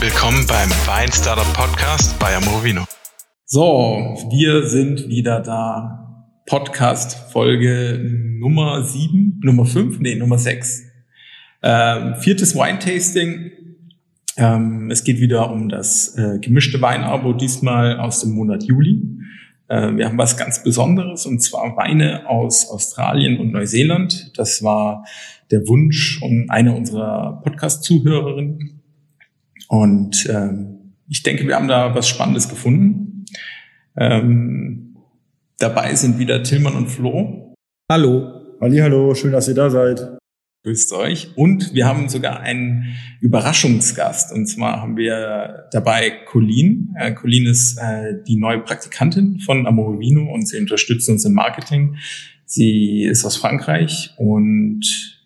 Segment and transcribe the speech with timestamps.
[0.00, 2.84] Willkommen beim Wein Startup Podcast bei Amorovino.
[3.46, 6.24] So, wir sind wieder da.
[6.46, 7.98] Podcast Folge
[8.38, 10.84] Nummer sieben, Nummer fünf, nee, Nummer sechs.
[11.64, 13.50] Ähm, viertes Wine-Tasting.
[14.36, 19.02] Ähm, es geht wieder um das äh, gemischte Weinabo, diesmal aus dem Monat Juli.
[19.66, 24.38] Äh, wir haben was ganz Besonderes und zwar Weine aus Australien und Neuseeland.
[24.38, 25.04] Das war
[25.50, 28.77] der Wunsch um eine unserer Podcast-Zuhörerinnen.
[29.68, 33.24] Und ähm, ich denke, wir haben da was Spannendes gefunden.
[33.96, 34.96] Ähm,
[35.58, 37.54] dabei sind wieder Tillmann und Flo.
[37.90, 38.56] Hallo.
[38.60, 40.18] Hallo, schön, dass ihr da seid.
[40.64, 41.36] Grüßt euch.
[41.36, 44.32] Und wir haben sogar einen Überraschungsgast.
[44.32, 46.94] Und zwar haben wir dabei Colleen.
[46.98, 51.96] Äh, Colleen ist äh, die neue Praktikantin von Amorovino und sie unterstützt uns im Marketing.
[52.44, 55.17] Sie ist aus Frankreich und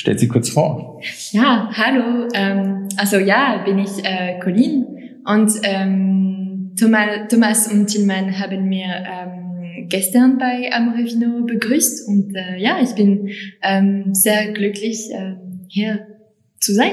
[0.00, 1.02] stellt sie kurz vor.
[1.30, 2.26] Ja, hallo.
[2.32, 4.86] Ähm, also ja, bin ich äh, Colleen
[5.26, 12.56] und ähm, Thomas, Thomas und Tillmann haben mir ähm, gestern bei Amorevino begrüßt und äh,
[12.58, 13.28] ja, ich bin
[13.62, 15.34] ähm, sehr glücklich, äh,
[15.68, 16.06] hier
[16.58, 16.92] zu sein.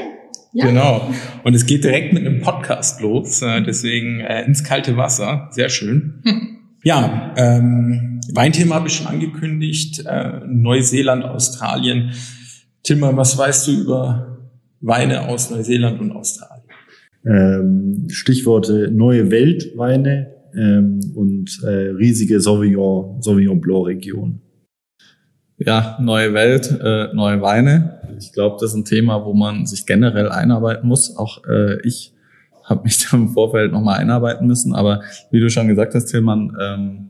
[0.52, 0.66] Ja.
[0.66, 1.10] Genau.
[1.46, 5.48] Und es geht direkt mit einem Podcast los, äh, deswegen äh, ins kalte Wasser.
[5.52, 6.24] Sehr schön.
[6.84, 10.06] Ja, ähm, Weinthema habe ich schon angekündigt.
[10.06, 12.14] Äh, Neuseeland, Australien.
[12.88, 14.38] Timmer, was weißt du über
[14.80, 16.64] Weine aus Neuseeland und Australien?
[17.26, 24.42] Ähm, Stichworte neue Weltweine, ähm, und äh, riesige Sauvignon, Sauvignon Blanc Region.
[25.58, 28.00] Ja, neue Welt, äh, neue Weine.
[28.20, 31.18] Ich glaube, das ist ein Thema, wo man sich generell einarbeiten muss.
[31.18, 32.14] Auch äh, ich
[32.64, 34.74] habe mich da im Vorfeld nochmal einarbeiten müssen.
[34.74, 37.10] Aber wie du schon gesagt hast, Tillmann, ähm,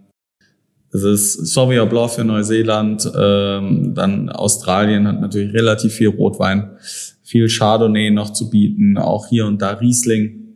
[0.94, 6.78] es ist Sauvignon Blanc für Neuseeland, ähm, dann Australien hat natürlich relativ viel Rotwein,
[7.24, 10.56] viel Chardonnay noch zu bieten, auch hier und da Riesling.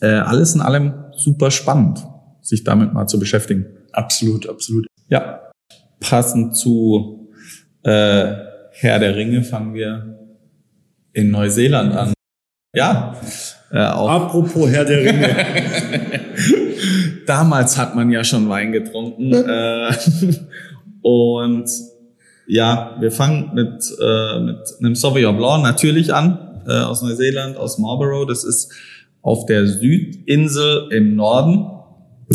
[0.00, 2.00] Äh, alles in allem super spannend
[2.40, 3.66] sich damit mal zu beschäftigen.
[3.92, 4.86] Absolut, absolut.
[5.08, 5.52] Ja,
[6.00, 7.30] passend zu
[7.84, 8.34] äh,
[8.72, 10.18] Herr der Ringe fangen wir
[11.12, 12.12] in Neuseeland an.
[12.74, 13.16] Ja.
[13.70, 14.08] Äh, auch.
[14.08, 16.56] Apropos Herr der Ringe.
[17.26, 19.32] Damals hat man ja schon Wein getrunken.
[19.32, 19.92] äh,
[21.02, 21.70] und
[22.46, 27.78] ja, wir fangen mit, äh, mit einem Sauvignon Blanc natürlich an, äh, aus Neuseeland, aus
[27.78, 28.26] Marlborough.
[28.26, 28.72] Das ist
[29.22, 31.72] auf der Südinsel im Norden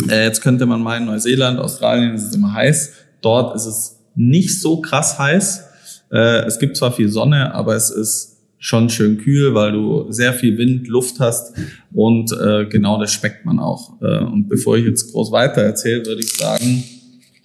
[0.10, 2.94] äh, jetzt könnte man meinen, Neuseeland, Australien ist es immer heiß.
[3.22, 5.64] Dort ist es nicht so krass heiß.
[6.12, 10.34] Äh, es gibt zwar viel Sonne, aber es ist schon schön kühl, weil du sehr
[10.34, 11.56] viel Wind, Luft hast
[11.94, 14.02] und äh, genau das schmeckt man auch.
[14.02, 16.84] Äh, und bevor ich jetzt groß weiter erzähle, würde ich sagen,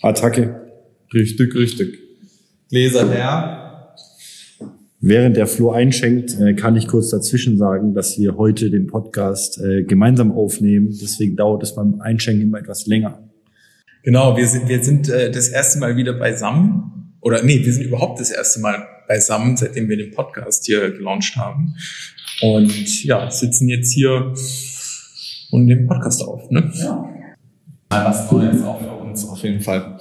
[0.01, 0.61] Attacke.
[1.13, 1.99] Richtig, richtig.
[2.71, 3.59] Gläser her.
[5.05, 9.61] Während der Flo einschenkt, äh, kann ich kurz dazwischen sagen, dass wir heute den Podcast
[9.61, 10.89] äh, gemeinsam aufnehmen.
[10.91, 13.19] Deswegen dauert es beim Einschenken immer etwas länger.
[14.05, 17.15] Genau, wir sind, wir sind äh, das erste Mal wieder beisammen.
[17.21, 21.37] Oder nee, wir sind überhaupt das erste Mal beisammen, seitdem wir den Podcast hier gelauncht
[21.37, 21.75] haben.
[22.41, 24.35] Und ja, sitzen jetzt hier
[25.51, 26.51] und nehmen Podcast auf.
[26.51, 26.71] Ne?
[26.75, 27.09] Ja.
[27.91, 29.99] Mal was Neues auch für uns auf jeden Fall.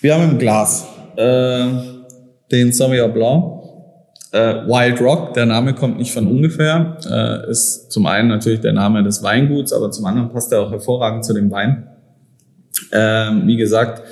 [0.00, 0.86] Wir haben im Glas.
[1.16, 1.66] Äh,
[2.50, 3.58] den Sauvignon Blanc.
[4.30, 8.74] Äh, Wild Rock, der Name kommt nicht von ungefähr, äh, ist zum einen natürlich der
[8.74, 11.88] Name des Weinguts, aber zum anderen passt er auch hervorragend zu dem Wein.
[12.92, 14.02] Ähm, wie gesagt,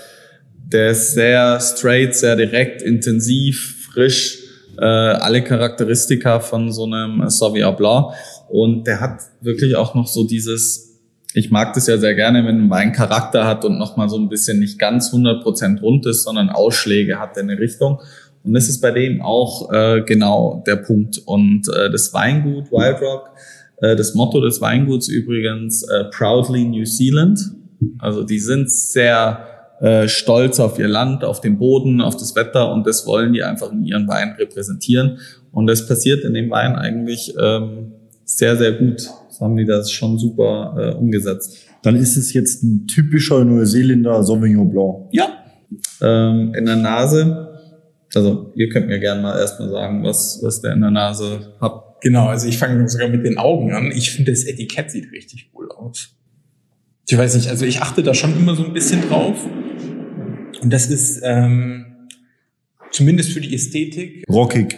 [0.66, 4.38] der ist sehr straight, sehr direkt, intensiv, frisch,
[4.78, 8.12] äh, alle Charakteristika von so einem Sauvignon Blanc.
[8.48, 11.00] Und der hat wirklich auch noch so dieses,
[11.34, 14.28] ich mag das ja sehr gerne, wenn ein Wein Charakter hat und nochmal so ein
[14.28, 18.00] bisschen nicht ganz 100% rund ist, sondern Ausschläge hat in eine Richtung.
[18.42, 21.18] Und das ist bei dem auch äh, genau der Punkt.
[21.26, 23.30] Und äh, das Weingut Wild Rock,
[23.78, 27.38] äh, das Motto des Weinguts übrigens äh, Proudly New Zealand.
[27.98, 32.72] Also die sind sehr äh, stolz auf ihr Land, auf den Boden, auf das Wetter
[32.72, 35.18] und das wollen die einfach in ihren Wein repräsentieren.
[35.52, 37.92] Und das passiert in dem Wein eigentlich ähm,
[38.24, 39.08] sehr, sehr gut.
[39.28, 41.56] Das haben die das schon super äh, umgesetzt.
[41.82, 45.08] Dann ist es jetzt ein typischer Neuseeländer Sauvignon Blanc.
[45.12, 45.28] Ja.
[46.00, 47.46] Ähm, in der Nase
[48.16, 51.82] also ihr könnt mir gerne mal erstmal sagen, was, was der in der Nase hat.
[52.00, 53.90] Genau, also ich fange sogar mit den Augen an.
[53.94, 56.14] Ich finde, das Etikett sieht richtig cool aus.
[57.08, 59.38] Ich weiß nicht, also ich achte da schon immer so ein bisschen drauf.
[60.60, 61.86] Und das ist ähm,
[62.90, 64.24] zumindest für die Ästhetik.
[64.28, 64.76] Rockig.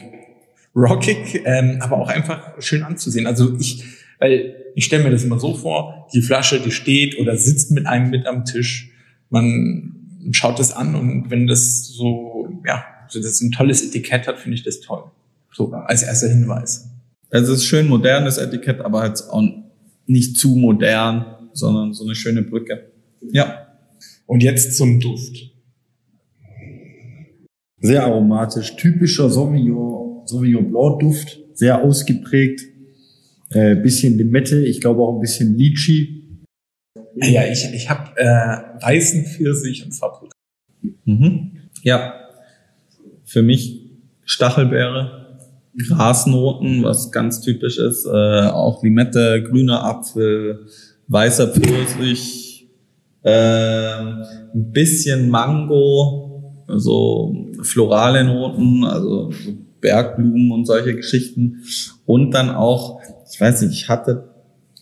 [0.77, 3.27] Rockig, ähm, aber auch einfach schön anzusehen.
[3.27, 3.83] Also ich,
[4.19, 7.87] weil ich stelle mir das immer so vor, die Flasche, die steht oder sitzt mit
[7.87, 8.91] einem mit am Tisch.
[9.31, 9.95] Man
[10.33, 14.57] schaut das an und wenn das so, ja, so das ein tolles Etikett hat, finde
[14.57, 15.05] ich das toll.
[15.51, 16.91] So als erster Hinweis.
[17.31, 19.43] Also es ist schön modernes Etikett, aber halt auch
[20.07, 22.93] nicht zu modern, sondern so eine schöne Brücke.
[23.21, 23.69] Ja.
[24.27, 25.53] Und jetzt zum Duft.
[27.81, 32.61] Sehr aromatisch, typischer Sauvignon, Sauvignon Blanc Duft, sehr ausgeprägt.
[33.51, 36.25] Äh, bisschen Limette, ich glaube auch ein bisschen Litchi.
[37.17, 40.31] Ja, ich, ich habe äh, weißen Pfirsich und Fabrik.
[41.05, 41.53] Mhm.
[41.83, 42.15] Ja.
[43.25, 43.89] Für mich
[44.25, 45.39] Stachelbeere,
[45.89, 48.11] Grasnoten, was ganz typisch ist, äh,
[48.49, 50.67] auch Limette, grüner Apfel,
[51.09, 52.69] weißer Pfirsich,
[53.23, 61.63] äh, ein bisschen Mango, so florale Noten, also so Bergblumen und solche Geschichten.
[62.07, 63.01] Und dann auch,
[63.31, 64.29] ich weiß nicht, ich hatte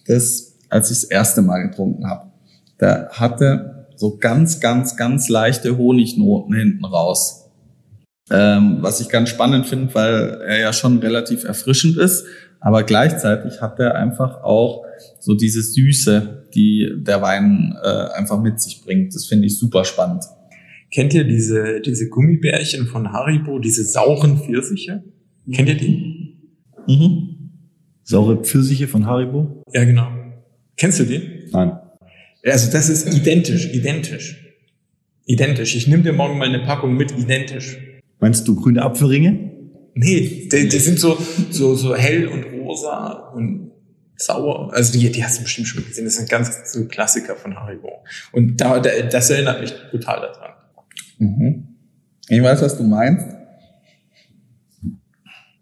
[0.06, 2.30] das, als ich das erste Mal getrunken habe.
[2.78, 7.50] Da hatte so ganz, ganz, ganz leichte Honignoten hinten raus.
[8.30, 12.24] Ähm, was ich ganz spannend finde, weil er ja schon relativ erfrischend ist,
[12.58, 14.85] aber gleichzeitig hat er einfach auch
[15.26, 19.12] so diese Süße, die der Wein äh, einfach mit sich bringt.
[19.12, 20.22] Das finde ich super spannend.
[20.92, 25.02] Kennt ihr diese, diese Gummibärchen von Haribo, diese sauren Pfirsiche?
[25.52, 26.38] Kennt ihr die?
[26.86, 27.50] Mhm.
[28.04, 29.64] Saure Pfirsiche von Haribo?
[29.72, 30.06] Ja, genau.
[30.76, 31.20] Kennst du die?
[31.50, 31.72] Nein.
[32.44, 34.54] Also das ist identisch, identisch.
[35.24, 35.74] Identisch.
[35.74, 37.78] Ich nehme dir morgen mal eine Packung mit, identisch.
[38.20, 39.50] Meinst du grüne Apfelringe?
[39.94, 41.18] Nee, die, die sind so,
[41.50, 43.65] so, so hell und rosa und
[44.16, 44.72] sauer.
[44.72, 46.04] Also die, die hast du bestimmt schon gesehen.
[46.04, 48.04] Das sind ganz so Klassiker von Haribo.
[48.32, 50.50] Und da, da, das erinnert mich total daran.
[51.18, 51.68] Mhm.
[52.28, 53.26] Ich weiß, was du meinst.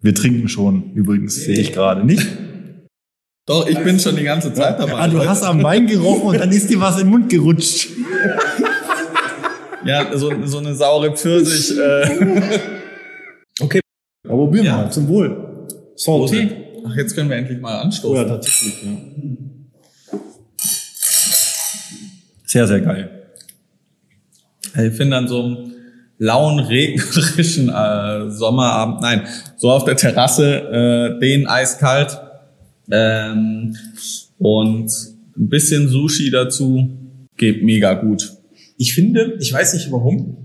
[0.01, 2.27] Wir trinken schon, übrigens, sehe ich gerade nicht.
[3.47, 4.95] Doch, ich bin schon die ganze Zeit dabei.
[4.95, 7.89] Ah, du hast am Wein gerochen und dann ist dir was in den Mund gerutscht.
[9.85, 11.79] Ja, so, so eine saure Pfirsich.
[11.79, 12.59] Äh.
[14.27, 14.77] Aber probieren Ja.
[14.79, 15.67] mal, zum Wohl.
[15.97, 16.64] Santé.
[16.87, 18.29] Ach, jetzt können wir endlich mal Oh ja, anstoßen.
[18.29, 20.19] tatsächlich, ja.
[22.47, 23.11] Sehr, sehr geil.
[24.77, 25.73] Ich finde an so einem
[26.19, 29.23] lauen, regnerischen äh, Sommerabend, nein,
[29.57, 32.19] so auf der Terrasse, äh, den eiskalt
[32.91, 33.77] ähm,
[34.39, 34.91] und
[35.37, 36.91] ein bisschen Sushi dazu,
[37.37, 38.33] geht mega gut.
[38.77, 40.44] Ich finde, ich weiß nicht warum,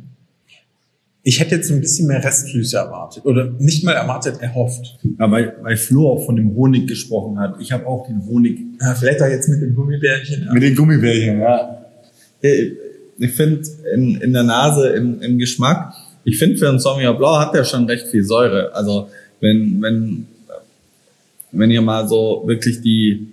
[1.24, 3.26] ich hätte jetzt ein bisschen mehr Restsüße erwartet.
[3.26, 4.98] Oder nicht mal erwartet, erhofft.
[5.20, 7.56] Ja, weil, weil Flo auch von dem Honig gesprochen hat.
[7.60, 8.60] Ich habe auch den Honig.
[8.82, 10.46] Ja, vielleicht auch jetzt mit dem Gummibärchen.
[10.46, 10.54] Ja.
[10.54, 11.86] Mit den Gummibärchen, ja.
[12.42, 15.94] Ich finde in, in der Nase, im, im Geschmack,
[16.24, 18.74] ich finde für einen Sauvignon Blanc hat der schon recht viel Säure.
[18.74, 19.10] Also
[19.42, 20.26] wenn, wenn,
[21.52, 23.28] wenn ihr mal so wirklich die,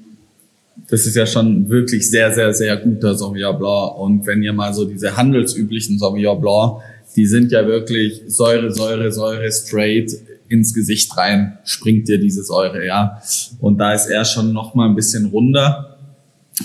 [0.88, 3.96] das ist ja schon wirklich sehr, sehr, sehr guter Sauvignon Blanc.
[3.98, 6.82] Und wenn ihr mal so diese handelsüblichen Sauvignon Blanc,
[7.16, 10.12] die sind ja wirklich Säure, Säure, Säure straight
[10.48, 13.20] ins Gesicht rein, springt dir diese Säure, ja.
[13.58, 15.96] Und da ist er schon noch mal ein bisschen runder,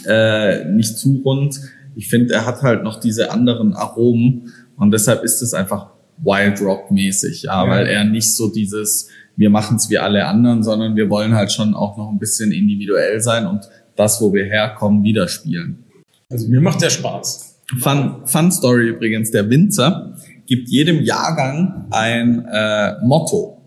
[0.05, 1.59] äh, nicht zu rund.
[1.95, 5.87] Ich finde, er hat halt noch diese anderen Aromen und deshalb ist es einfach
[6.23, 7.69] Wild Rock mäßig, ja, Ja.
[7.71, 11.51] weil er nicht so dieses, wir machen es wie alle anderen, sondern wir wollen halt
[11.51, 13.61] schon auch noch ein bisschen individuell sein und
[13.95, 15.83] das, wo wir herkommen, widerspielen.
[16.29, 17.55] Also mir macht der Spaß.
[17.79, 20.15] Fun, Fun Story übrigens, der Winzer
[20.45, 23.61] gibt jedem Jahrgang ein äh, Motto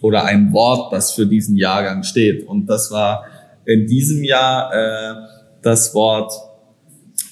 [0.00, 2.46] oder ein Wort, das für diesen Jahrgang steht.
[2.46, 3.24] Und das war
[3.64, 5.14] in diesem Jahr äh,
[5.62, 6.32] das Wort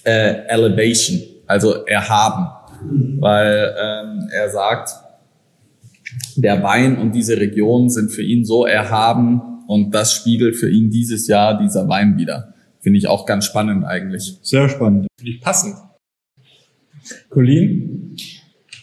[0.04, 2.46] äh, Elevation, also erhaben.
[3.20, 4.90] Weil ähm, er sagt,
[6.36, 10.90] der Wein und diese Region sind für ihn so erhaben und das spiegelt für ihn
[10.90, 12.54] dieses Jahr dieser Wein wieder.
[12.80, 14.38] Finde ich auch ganz spannend eigentlich.
[14.42, 15.08] Sehr spannend.
[15.18, 15.76] Finde ich passend.
[17.30, 18.16] Colleen,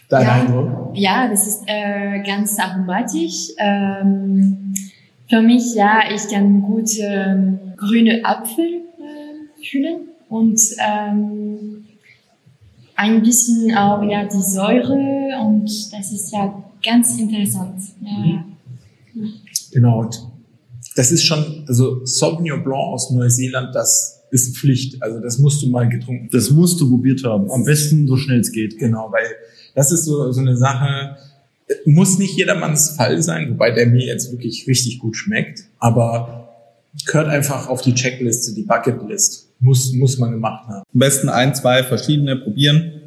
[0.10, 0.34] dein Ja.
[0.34, 0.92] Eindruck?
[0.94, 3.50] Ja, das ist äh, ganz aromatisch.
[3.58, 4.74] Ähm,
[5.30, 11.86] für mich, ja, ich kann gut ähm, grüne Apfel äh, fühlen und ähm,
[12.96, 17.82] ein bisschen auch ja die Säure und das ist ja ganz interessant.
[18.02, 18.46] Ja.
[19.72, 20.02] Genau.
[20.02, 20.22] Und
[20.96, 25.02] das ist schon, also Sauvignon Blanc aus Neuseeland, das ist Pflicht.
[25.02, 26.30] Also das musst du mal getrunken.
[26.32, 27.52] Das musst du probiert haben.
[27.52, 28.78] Am besten so schnell es geht.
[28.80, 29.26] Genau, weil
[29.76, 31.18] das ist so, so eine Sache,
[31.86, 36.46] muss nicht jedermanns Fall sein, wobei der mir jetzt wirklich richtig gut schmeckt, aber
[37.06, 39.50] gehört einfach auf die Checkliste, die Bucketlist.
[39.60, 40.84] Muss, muss man gemacht haben.
[40.94, 43.02] Am besten ein, zwei verschiedene probieren.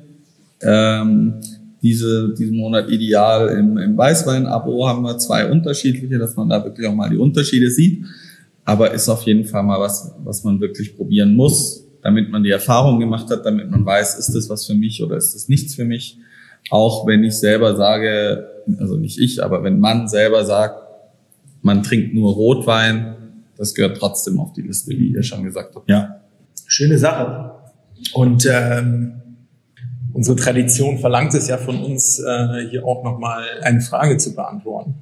[0.62, 1.34] Ähm,
[1.82, 6.86] diese, diesen Monat ideal im, im Weißwein-Abo haben wir zwei unterschiedliche, dass man da wirklich
[6.86, 8.04] auch mal die Unterschiede sieht.
[8.64, 12.50] Aber ist auf jeden Fall mal was, was man wirklich probieren muss, damit man die
[12.50, 15.74] Erfahrung gemacht hat, damit man weiß, ist das was für mich oder ist das nichts
[15.74, 16.18] für mich.
[16.70, 18.48] Auch wenn ich selber sage,
[18.78, 20.82] also nicht ich, aber wenn man selber sagt,
[21.62, 23.14] man trinkt nur Rotwein.
[23.56, 25.88] Das gehört trotzdem auf die Liste, wie ihr schon gesagt habt.
[25.88, 26.20] Ja.
[26.66, 27.50] Schöne Sache.
[28.14, 29.20] Und ähm,
[30.12, 34.94] unsere Tradition verlangt es ja von uns, äh, hier auch nochmal eine Frage zu beantworten.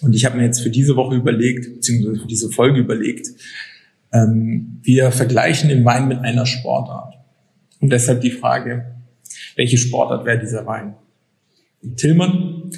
[0.00, 3.28] Und ich habe mir jetzt für diese Woche überlegt, beziehungsweise für diese Folge überlegt,
[4.12, 7.14] ähm, wir vergleichen den Wein mit einer Sportart.
[7.80, 8.86] Und deshalb die Frage,
[9.58, 10.94] welche Sportart wäre dieser Wein?
[11.96, 12.70] Tillmann,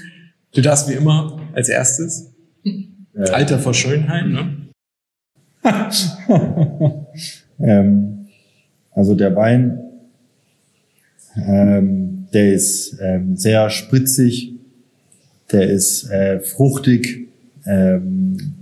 [0.54, 2.32] du darfst wie immer als erstes.
[3.14, 4.56] Alter vor Schönheit, ne?
[7.62, 8.28] Ähm,
[8.92, 9.78] also der Wein,
[11.36, 14.54] ähm, der ist ähm, sehr spritzig,
[15.52, 17.28] der ist äh, fruchtig,
[17.66, 18.54] ähm,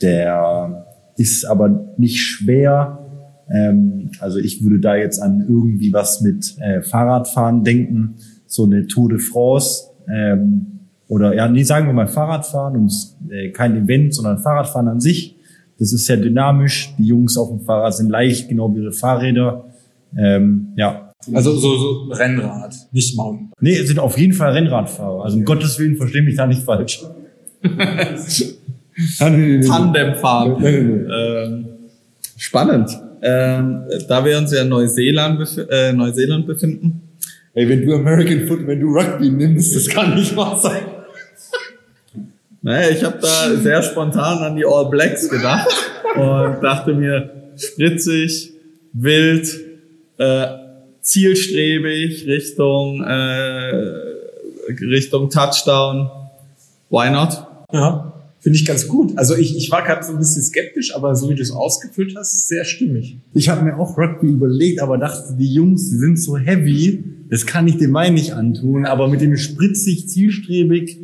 [0.00, 3.03] der ist aber nicht schwer.
[3.50, 8.14] Ähm, also ich würde da jetzt an irgendwie was mit äh, Fahrradfahren denken,
[8.46, 12.92] so eine Tour de France ähm, oder ja, nee, sagen wir mal Fahrradfahren und
[13.28, 15.36] äh, kein Event, sondern Fahrradfahren an sich.
[15.78, 16.94] Das ist sehr dynamisch.
[16.98, 19.64] Die Jungs auf dem Fahrrad sind leicht, genau wie ihre Fahrräder.
[20.16, 23.50] Ähm, ja, Also so, so Rennrad, nicht Mountain.
[23.60, 25.24] Nee, es sind auf jeden Fall Rennradfahrer.
[25.24, 27.02] Also um Gottes Willen, versteh mich da nicht falsch.
[29.18, 30.64] Tandemfahren.
[30.64, 31.66] Ähm,
[32.36, 32.90] spannend.
[33.26, 37.00] Ähm, da wir uns ja in Neuseeland, bef äh, Neuseeland befinden,
[37.56, 40.82] Ey, wenn du American Foot, wenn du Rugby nimmst, das kann nicht wahr sein.
[42.62, 45.68] Naja, ich habe da sehr spontan an die All Blacks gedacht
[46.16, 48.52] und dachte mir, spritzig,
[48.92, 49.48] wild,
[50.18, 50.46] äh,
[51.00, 53.72] zielstrebig Richtung äh,
[54.80, 56.10] Richtung Touchdown.
[56.90, 57.46] Why not?
[57.72, 58.13] Ja,
[58.44, 59.16] finde ich ganz gut.
[59.16, 62.14] Also ich, ich war gerade so ein bisschen skeptisch, aber so wie du es ausgefüllt
[62.14, 63.16] hast, ist sehr stimmig.
[63.32, 67.46] Ich habe mir auch Rugby überlegt, aber dachte, die Jungs, die sind so heavy, das
[67.46, 68.84] kann ich dem Wein nicht antun.
[68.84, 70.98] Aber mit dem spritzig, zielstrebig,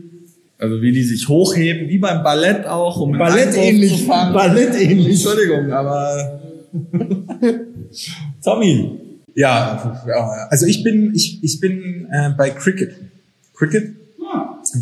[0.58, 4.06] Also wie die sich hochheben, wie beim Ballett auch, um Ballett ähnlich.
[4.06, 5.24] Ballett ähnlich.
[5.24, 6.42] Entschuldigung, aber
[8.44, 8.98] Tommy.
[9.34, 12.96] Ja, also ich bin, ich, ich bin äh, bei Cricket.
[13.54, 13.94] Cricket?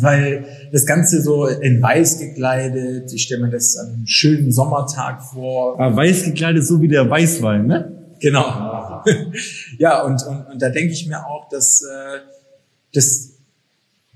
[0.01, 5.23] Weil das Ganze so in weiß gekleidet, ich stelle mir das an einem schönen Sommertag
[5.23, 5.79] vor.
[5.79, 8.15] Ah, weiß gekleidet, so wie der Weißwein, ne?
[8.19, 9.03] Genau.
[9.77, 12.19] ja, und, und, und da denke ich mir auch, dass äh,
[12.93, 13.33] das,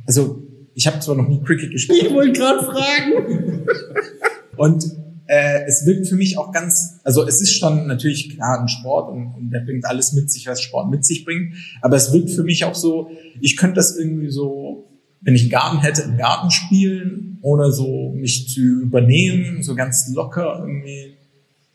[0.05, 0.43] also
[0.75, 3.65] ich habe zwar noch nie Cricket gespielt, Ich wollte gerade fragen.
[4.57, 4.85] Und
[5.25, 9.11] äh, es wirkt für mich auch ganz, also es ist schon natürlich klar ein Sport
[9.11, 11.55] und, und der bringt alles mit sich, was Sport mit sich bringt.
[11.81, 13.09] Aber es wirkt für mich auch so,
[13.41, 14.85] ich könnte das irgendwie so,
[15.23, 20.11] wenn ich einen Garten hätte, im Garten spielen, ohne so mich zu übernehmen, so ganz
[20.13, 21.13] locker irgendwie,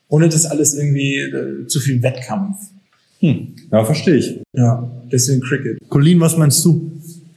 [0.09, 2.57] ohne das alles irgendwie äh, zu viel Wettkampf.
[3.21, 3.55] Hm.
[3.73, 4.40] Ja, verstehe ich.
[4.52, 5.78] Ja, deswegen Cricket.
[5.88, 6.93] Colin, was meinst du?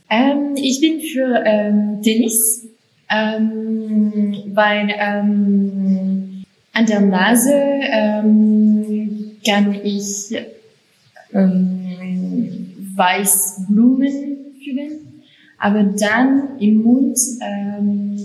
[0.10, 2.68] Ähm, ich bin für ähm, Tennis,
[3.10, 10.36] ähm, weil ähm, an der Nase ähm, kann ich
[11.34, 11.82] ähm,
[12.96, 14.92] Weißblumen fühlen,
[15.62, 18.18] aber dann im Mund ähm,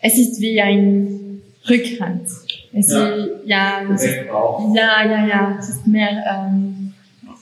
[0.00, 2.28] es ist wie ein Rückhand.
[2.74, 3.08] Es Ja.
[3.08, 4.16] Ist, ja, es ist,
[4.74, 6.92] ja, ja, ja, es ist mehr ähm,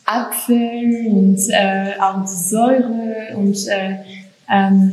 [0.04, 3.96] Apfel und äh, auch die Säure und äh,
[4.48, 4.92] ähm,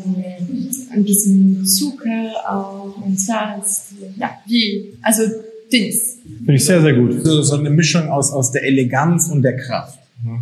[0.93, 3.93] ein bisschen Zucker auch und Salz.
[4.17, 5.23] Ja, wie, also
[5.71, 6.17] Dings.
[6.37, 7.23] Finde ich sehr, sehr gut.
[7.23, 9.99] So, so eine Mischung aus, aus der Eleganz und der Kraft.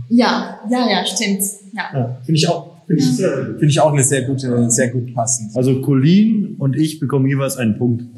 [0.09, 1.41] Ja, ja, ja, stimmt.
[1.73, 1.89] Ja.
[1.93, 5.55] Ja, finde ich auch, finde ich, finde ich auch eine sehr gute, sehr gut passend.
[5.55, 8.03] Also Colin und ich bekommen jeweils einen Punkt.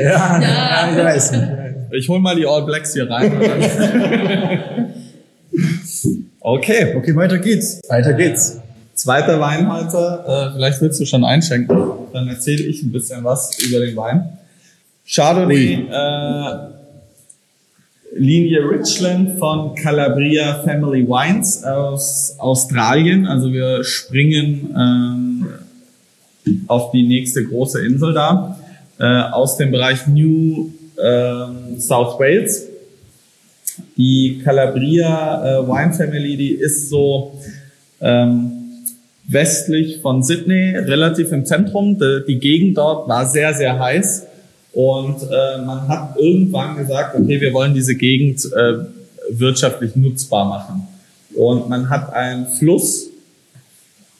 [0.00, 0.90] Ja, ja.
[0.90, 1.32] ich weiß
[1.92, 3.32] ich hol mal die All Blacks hier rein.
[6.40, 7.80] okay, Okay, weiter geht's.
[7.88, 8.58] Weiter geht's.
[8.94, 10.24] zweiter Wein heute.
[10.26, 11.76] Äh, vielleicht willst du schon einschenken.
[12.12, 14.38] Dann erzähle ich ein bisschen was über den Wein.
[15.06, 16.79] Chardonnay, äh,
[18.12, 23.26] Linie Richland von Calabria Family Wines aus Australien.
[23.26, 25.46] Also wir springen ähm,
[26.66, 28.58] auf die nächste große Insel da.
[28.98, 30.70] Äh, aus dem Bereich New
[31.02, 32.66] ähm, South Wales.
[33.96, 37.38] Die Calabria äh, Wine Family, die ist so
[38.00, 38.52] ähm,
[39.28, 41.98] westlich von Sydney, relativ im Zentrum.
[41.98, 44.26] Die, die Gegend dort war sehr, sehr heiß.
[44.72, 48.84] Und äh, man hat irgendwann gesagt, okay, wir wollen diese Gegend äh,
[49.30, 50.86] wirtschaftlich nutzbar machen.
[51.34, 53.08] Und man hat einen Fluss,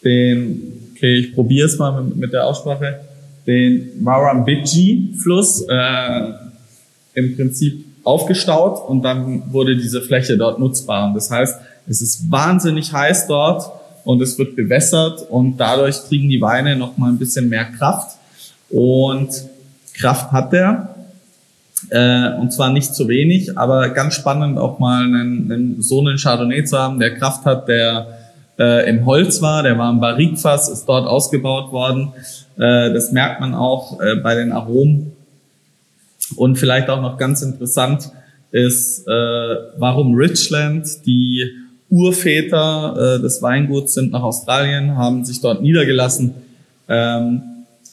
[0.04, 3.00] den, okay, ich probiere es mal mit, mit der Aussprache,
[3.46, 6.32] den Murrumbidgee-Fluss äh,
[7.14, 11.08] im Prinzip aufgestaut und dann wurde diese Fläche dort nutzbar.
[11.08, 13.70] Und das heißt, es ist wahnsinnig heiß dort
[14.04, 18.16] und es wird bewässert und dadurch kriegen die Weine noch mal ein bisschen mehr Kraft.
[18.70, 19.28] Und
[20.00, 20.94] Kraft hat der.
[21.88, 26.18] Äh, und zwar nicht zu wenig, aber ganz spannend auch mal einen, einen, so einen
[26.18, 28.18] Chardonnay zu haben, der Kraft hat, der
[28.58, 32.12] äh, im Holz war, der war im Barrikfass, ist dort ausgebaut worden.
[32.56, 35.12] Äh, das merkt man auch äh, bei den Aromen.
[36.36, 38.10] Und vielleicht auch noch ganz interessant
[38.52, 39.10] ist, äh,
[39.78, 41.50] warum Richland, die
[41.88, 46.34] Urväter äh, des Weinguts sind nach Australien, haben sich dort niedergelassen.
[46.88, 47.42] Ähm,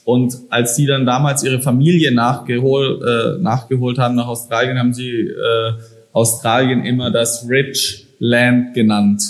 [0.08, 5.12] und als sie dann damals ihre Familie nachgeholt, äh, nachgeholt haben nach Australien, haben sie
[5.12, 5.74] äh,
[6.14, 9.22] Australien immer das Rich Land genannt.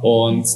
[0.00, 0.46] Und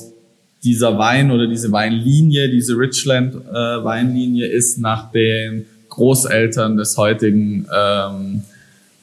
[0.65, 7.67] dieser Wein oder diese Weinlinie, diese Richland äh, Weinlinie ist nach den Großeltern des heutigen
[7.71, 8.43] ähm,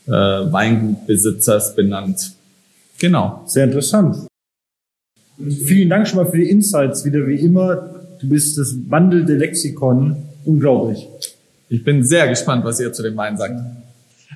[0.08, 2.32] äh, Weingutbesitzers benannt.
[2.98, 3.44] Genau.
[3.46, 4.26] Sehr interessant.
[5.38, 7.76] Vielen Dank schon mal für die Insights wieder wie immer.
[8.20, 11.08] Du bist das wandelnde Lexikon unglaublich.
[11.70, 13.60] Ich bin sehr gespannt, was ihr zu dem Wein sagt.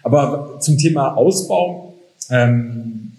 [0.04, 1.96] Aber zum Thema Ausbau,
[2.30, 3.14] ähm,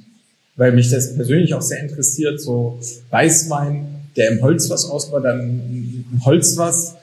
[0.57, 2.79] weil mich das persönlich auch sehr interessiert, so
[3.11, 6.97] Weißwein, der im Holzfass ausbaut, dann ein Holzfass,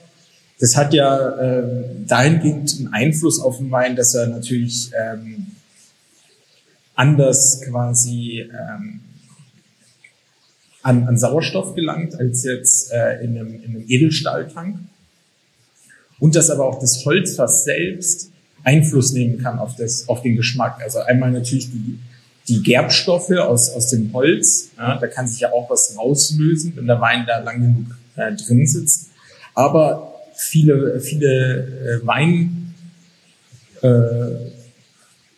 [0.60, 1.62] das hat ja äh,
[2.06, 5.46] dahingehend einen Einfluss auf den Wein, dass er natürlich ähm,
[6.94, 9.00] anders quasi ähm,
[10.82, 14.78] an, an Sauerstoff gelangt als jetzt äh, in, einem, in einem Edelstahltank
[16.20, 18.30] und dass aber auch das Holzfass selbst
[18.62, 20.80] Einfluss nehmen kann auf, das, auf den Geschmack.
[20.82, 21.98] Also einmal natürlich die,
[22.48, 26.86] die Gerbstoffe aus, aus dem Holz, ja, da kann sich ja auch was rauslösen, wenn
[26.86, 29.08] der Wein da lang genug äh, drin sitzt.
[29.54, 32.74] Aber viele, viele äh, Wein,
[33.82, 33.88] äh,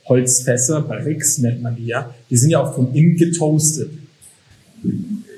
[0.06, 3.90] Holzfässer, Barrix nennt man die ja, die sind ja auch von innen getoastet.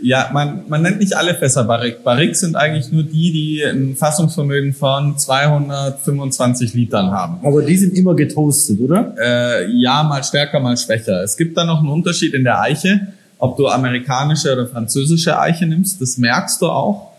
[0.04, 2.00] Ja, man, man nennt nicht alle Fässer Barrique.
[2.04, 7.38] Barrique sind eigentlich nur die, die ein Fassungsvermögen von 225 Litern haben.
[7.42, 9.14] Aber die sind immer getoastet, oder?
[9.18, 11.22] Äh, ja, mal stärker, mal schwächer.
[11.22, 15.64] Es gibt da noch einen Unterschied in der Eiche, ob du amerikanische oder französische Eiche
[15.64, 16.02] nimmst.
[16.02, 17.12] Das merkst du auch.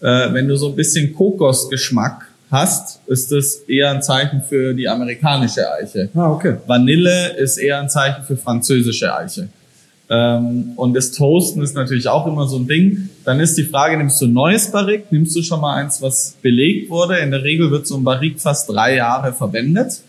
[0.00, 4.88] Äh, wenn du so ein bisschen Kokosgeschmack hast, ist das eher ein Zeichen für die
[4.88, 6.08] amerikanische Eiche.
[6.16, 6.56] Ah, okay.
[6.66, 9.46] Vanille ist eher ein Zeichen für französische Eiche.
[10.10, 13.08] Ähm, und das Toasten ist natürlich auch immer so ein Ding.
[13.24, 15.10] Dann ist die Frage, nimmst du ein neues Barrik?
[15.10, 17.18] Nimmst du schon mal eins, was belegt wurde?
[17.18, 20.02] In der Regel wird so ein Barrik fast drei Jahre verwendet.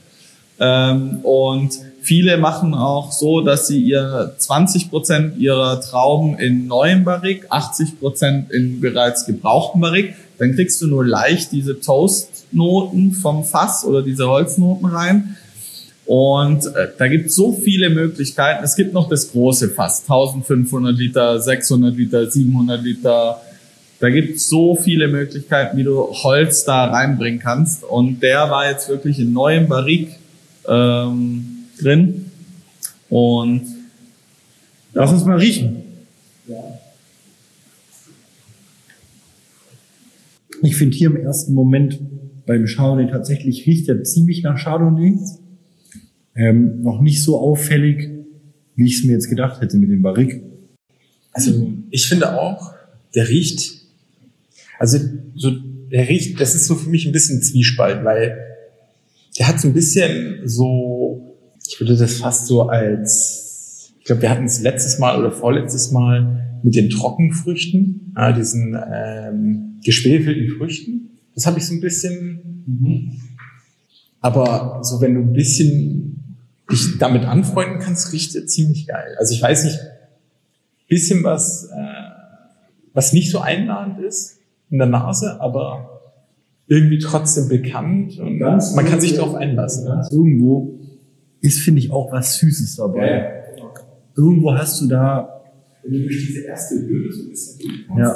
[0.59, 7.03] Ähm, und viele machen auch so, dass sie ihr 20 Prozent ihrer Trauben in neuem
[7.03, 10.15] Barrik, 80 Prozent in bereits gebrauchten Barrik.
[10.37, 15.37] Dann kriegst du nur leicht diese Toastnoten vom Fass oder diese Holznoten rein.
[16.05, 18.63] Und äh, da gibt es so viele Möglichkeiten.
[18.63, 23.41] Es gibt noch das große Fass, 1500 Liter, 600 Liter, 700 Liter.
[23.99, 27.83] Da gibt es so viele Möglichkeiten, wie du Holz da reinbringen kannst.
[27.85, 30.09] Und der war jetzt wirklich in neuem Barrik
[30.67, 32.31] ähm, drin.
[33.09, 33.61] Und
[34.93, 35.83] lass uns mal riechen.
[40.61, 41.99] Ich finde hier im ersten Moment
[42.45, 45.17] beim Chardonnay tatsächlich riecht er ziemlich nach Chardonnay.
[46.35, 48.09] Ähm, noch nicht so auffällig,
[48.75, 50.41] wie ich es mir jetzt gedacht hätte mit dem Barrique.
[51.31, 52.73] Also ich finde auch,
[53.15, 53.81] der riecht,
[54.79, 54.97] also
[55.35, 55.51] so,
[55.91, 58.37] der riecht, das ist so für mich ein bisschen Zwiespalt, weil
[59.37, 64.29] der hat so ein bisschen so, ich würde das fast so als, ich glaube, wir
[64.29, 71.19] hatten es letztes Mal oder vorletztes Mal mit den Trockenfrüchten, ja, diesen ähm, geschwefelten Früchten.
[71.35, 72.63] Das habe ich so ein bisschen.
[72.65, 73.11] Mhm.
[74.21, 76.12] Aber so wenn du ein bisschen
[76.71, 79.15] dich damit anfreunden kannst, riecht ziemlich geil.
[79.19, 79.79] Also ich weiß nicht,
[80.87, 81.75] bisschen was, äh,
[82.93, 86.01] was nicht so einladend ist in der Nase, aber
[86.67, 89.85] irgendwie trotzdem bekannt und Ganz man kann sich darauf einlassen.
[89.85, 90.07] Ne?
[90.11, 90.79] Irgendwo
[91.41, 93.43] ist, finde ich, auch was Süßes dabei.
[93.57, 93.63] Ja.
[94.15, 95.41] Irgendwo hast du da,
[95.83, 97.59] wenn du durch diese erste Höhle so ein bisschen
[97.97, 98.15] ja.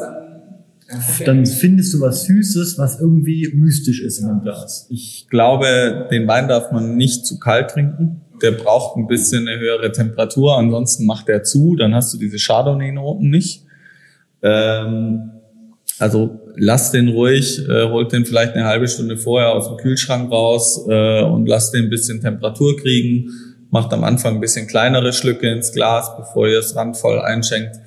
[0.87, 4.87] dann, dann findest du was Süßes, was irgendwie mystisch ist in dem Glas.
[4.89, 9.59] Ich glaube, den Wein darf man nicht zu kalt trinken der braucht ein bisschen eine
[9.59, 13.63] höhere Temperatur, ansonsten macht er zu, dann hast du diese Chardonnay-Noten nicht.
[14.41, 15.31] Ähm,
[15.99, 20.31] also lass den ruhig, äh, holt den vielleicht eine halbe Stunde vorher aus dem Kühlschrank
[20.31, 23.29] raus äh, und lass den ein bisschen Temperatur kriegen.
[23.71, 27.77] Macht am Anfang ein bisschen kleinere Schlücke ins Glas, bevor ihr es randvoll einschenkt,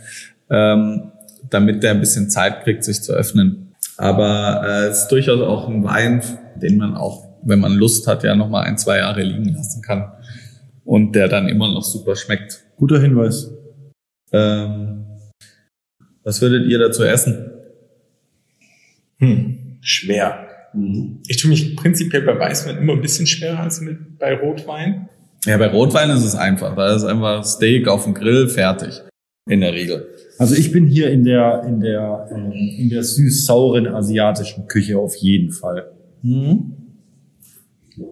[0.50, 1.12] ähm,
[1.48, 3.74] damit der ein bisschen Zeit kriegt, sich zu öffnen.
[3.96, 6.22] Aber äh, es ist durchaus auch ein Wein,
[6.56, 10.12] den man auch, wenn man Lust hat, ja nochmal ein, zwei Jahre liegen lassen kann
[10.90, 12.64] und der dann immer noch super schmeckt.
[12.76, 13.48] Guter Hinweis.
[14.32, 15.06] Ähm,
[16.24, 17.48] was würdet ihr dazu essen?
[19.20, 20.48] Hm, schwer.
[21.28, 25.08] Ich tue mich prinzipiell bei Weißwein immer ein bisschen schwerer als mit, bei Rotwein.
[25.44, 26.74] Ja, bei Rotwein ist es einfach.
[26.74, 29.00] Da ist einfach Steak auf dem Grill fertig.
[29.48, 30.08] In der Regel.
[30.38, 35.14] Also ich bin hier in der, in der, ähm, in der süß-sauren asiatischen Küche auf
[35.14, 35.92] jeden Fall.
[36.22, 36.72] Mhm.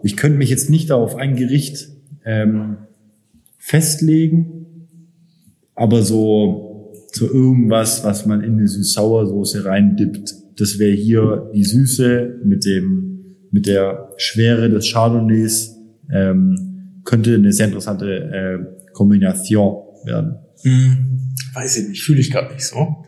[0.05, 1.98] Ich könnte mich jetzt nicht auf ein Gericht
[2.29, 2.77] ähm,
[3.57, 4.87] festlegen,
[5.75, 12.41] aber so, so irgendwas, was man in eine süß-sauer-Soße reindippt, das wäre hier die Süße
[12.45, 15.77] mit dem, mit der Schwere des Chardonnays,
[16.13, 20.37] ähm, könnte eine sehr interessante äh, Kombination werden.
[20.63, 23.07] Hm, weiß ich nicht, fühle ich gerade nicht so.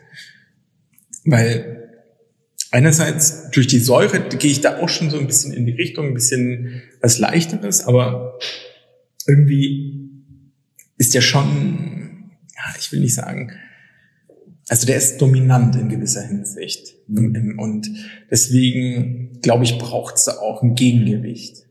[1.26, 1.90] Weil
[2.70, 6.06] einerseits durch die Säure gehe ich da auch schon so ein bisschen in die Richtung,
[6.06, 8.38] ein bisschen was leichteres, aber
[9.26, 10.10] irgendwie
[10.98, 13.52] ist der schon, ja, ich will nicht sagen,
[14.68, 16.94] also der ist dominant in gewisser Hinsicht.
[17.08, 17.90] Und
[18.30, 21.66] deswegen, glaube ich, braucht es da auch ein Gegengewicht.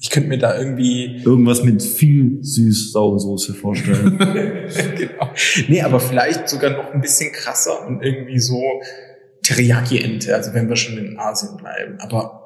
[0.00, 1.22] Ich könnte mir da irgendwie.
[1.24, 4.18] Irgendwas mit viel süß-saure Soße vorstellen.
[4.18, 5.30] genau.
[5.66, 8.62] Nee, aber vielleicht sogar noch ein bisschen krasser und irgendwie so
[9.42, 11.98] Teriyaki-Ente, also wenn wir schon in Asien bleiben.
[12.00, 12.44] Aber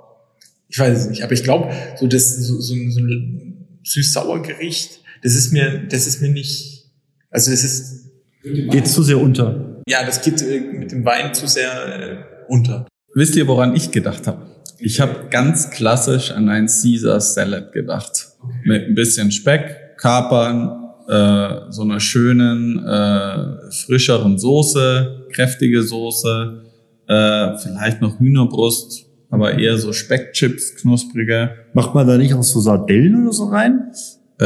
[0.69, 1.23] ich weiß es nicht.
[1.23, 3.48] Aber ich glaube, so das, so, so, so ein
[3.89, 6.85] süß-sauer Gericht, das ist mir, das ist mir nicht,
[7.31, 8.05] also das ist,
[8.43, 9.83] Geht zu sehr unter.
[9.89, 12.17] ja, das geht äh, mit dem Wein zu sehr äh,
[12.49, 12.87] unter.
[13.15, 14.47] Wisst ihr, woran ich gedacht habe?
[14.79, 18.29] Ich habe ganz klassisch an ein Caesar Salad gedacht.
[18.65, 26.63] Mit ein bisschen Speck, Kapern, äh, so einer schönen, äh, frischeren Soße, kräftige Soße,
[27.09, 31.51] äh, vielleicht noch Hühnerbrust, aber eher so Speckchips, knusprige.
[31.75, 33.93] Macht man da nicht auch so Sardellen oder so rein?
[34.39, 34.45] Äh,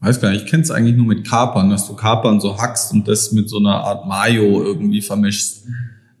[0.00, 2.92] weiß gar nicht, ich kenne es eigentlich nur mit Kapern, dass du Kapern so hackst
[2.92, 5.64] und das mit so einer Art Mayo irgendwie vermischst.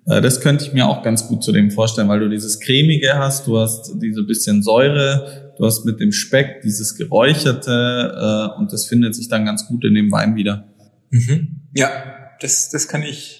[0.06, 3.14] Äh, das könnte ich mir auch ganz gut zu dem vorstellen, weil du dieses cremige
[3.14, 8.72] hast, du hast diese bisschen Säure, du hast mit dem Speck dieses geräucherte äh, und
[8.72, 10.64] das findet sich dann ganz gut in dem Wein wieder.
[11.10, 11.60] Mhm.
[11.74, 11.88] Ja,
[12.40, 13.39] das, das kann ich,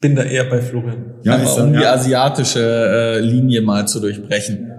[0.00, 1.14] bin da eher bei Florian.
[1.22, 1.92] Ja, Aber ist um dann, die ja.
[1.92, 4.70] asiatische äh, Linie mal zu durchbrechen.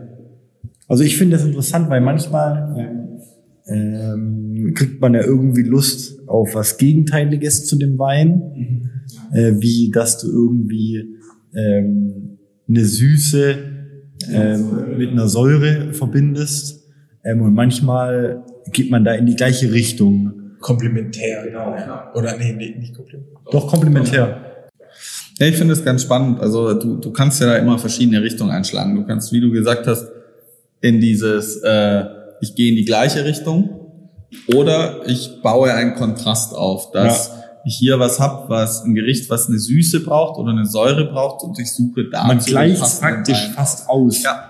[0.87, 3.19] Also ich finde das interessant, weil manchmal
[3.67, 8.89] ähm, kriegt man ja irgendwie Lust auf was Gegenteiliges zu dem Wein,
[9.31, 11.05] äh, wie dass du irgendwie
[11.55, 13.55] ähm, eine Süße
[14.31, 16.83] ähm, mit einer Säure verbindest.
[17.23, 20.33] Ähm, und manchmal geht man da in die gleiche Richtung.
[20.59, 21.75] Komplementär, genau.
[22.15, 23.39] Oder nee, nee nicht komplementär.
[23.51, 24.50] Doch komplementär.
[25.41, 26.39] Ja, ich finde es ganz spannend.
[26.39, 28.93] Also du, du kannst ja da immer verschiedene Richtungen einschlagen.
[28.93, 30.05] Du kannst, wie du gesagt hast,
[30.81, 32.05] in dieses, äh,
[32.41, 33.71] ich gehe in die gleiche Richtung
[34.53, 37.31] oder ich baue einen Kontrast auf, dass
[37.65, 41.43] ich hier was hab, was ein Gericht, was eine Süße braucht oder eine Säure braucht
[41.43, 44.21] und ich suche da Man gleicht praktisch fast aus.
[44.21, 44.47] Ja.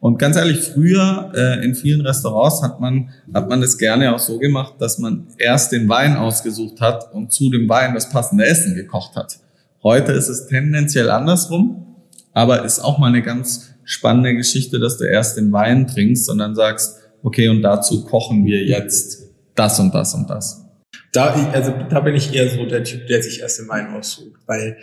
[0.00, 4.18] Und ganz ehrlich, früher äh, in vielen Restaurants hat man hat man das gerne auch
[4.18, 8.44] so gemacht, dass man erst den Wein ausgesucht hat und zu dem Wein das passende
[8.44, 9.38] Essen gekocht hat.
[9.82, 11.96] Heute ist es tendenziell andersrum,
[12.32, 16.38] aber ist auch mal eine ganz spannende Geschichte, dass du erst den Wein trinkst und
[16.38, 19.24] dann sagst, okay, und dazu kochen wir jetzt
[19.56, 20.64] das und das und das.
[21.12, 24.40] Da, also da bin ich eher so der Typ, der sich erst den Wein aussucht,
[24.46, 24.76] weil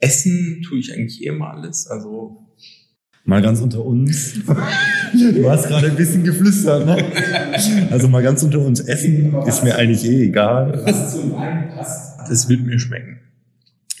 [0.00, 1.86] Essen tue ich eigentlich eh immer alles.
[1.86, 2.46] Also
[3.24, 4.34] Mal ganz unter uns.
[5.12, 7.04] Du hast gerade ein bisschen geflüstert, ne?
[7.90, 8.80] Also mal ganz unter uns.
[8.80, 10.82] Essen ist mir eigentlich eh egal.
[10.84, 13.20] was zum Wein passt, das wird mir schmecken.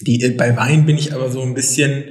[0.00, 2.04] Die, bei Wein bin ich aber so ein bisschen,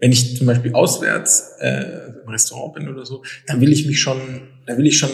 [0.00, 4.00] wenn ich zum Beispiel auswärts äh, im Restaurant bin oder so, dann will ich mich
[4.00, 4.18] schon,
[4.66, 5.10] da will ich schon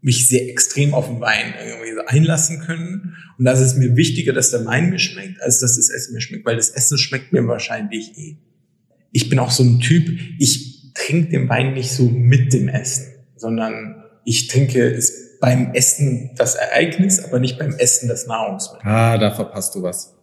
[0.00, 3.16] mich sehr extrem auf den Wein irgendwie einlassen können.
[3.38, 6.20] Und da ist mir wichtiger, dass der Wein mir schmeckt, als dass das Essen mir
[6.20, 8.36] schmeckt, weil das Essen schmeckt mir wahrscheinlich eh.
[9.12, 13.06] Ich bin auch so ein Typ, ich trinke den Wein nicht so mit dem Essen,
[13.36, 18.86] sondern ich trinke es beim Essen das Ereignis, aber nicht beim Essen das Nahrungsmittel.
[18.86, 20.13] Ah, da verpasst du was.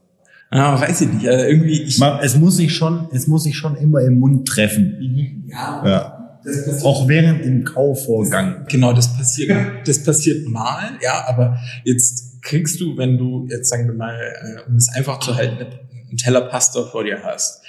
[0.51, 1.27] Ah, weiß ich nicht.
[1.27, 4.47] Also irgendwie, ich, Man- Es muss sich schon, es muss sich schon immer im Mund
[4.47, 5.45] treffen.
[5.47, 6.39] ja, Ja.
[6.43, 8.65] das passiert, Auch während dem Kauvorgang.
[8.69, 13.87] genau, das passiert, das passiert mal, ja, aber jetzt kriegst du, wenn du jetzt sagen
[13.87, 15.65] wir mal, äh, um es einfach zu halten,
[16.09, 17.61] einen Teller Pasta vor dir hast.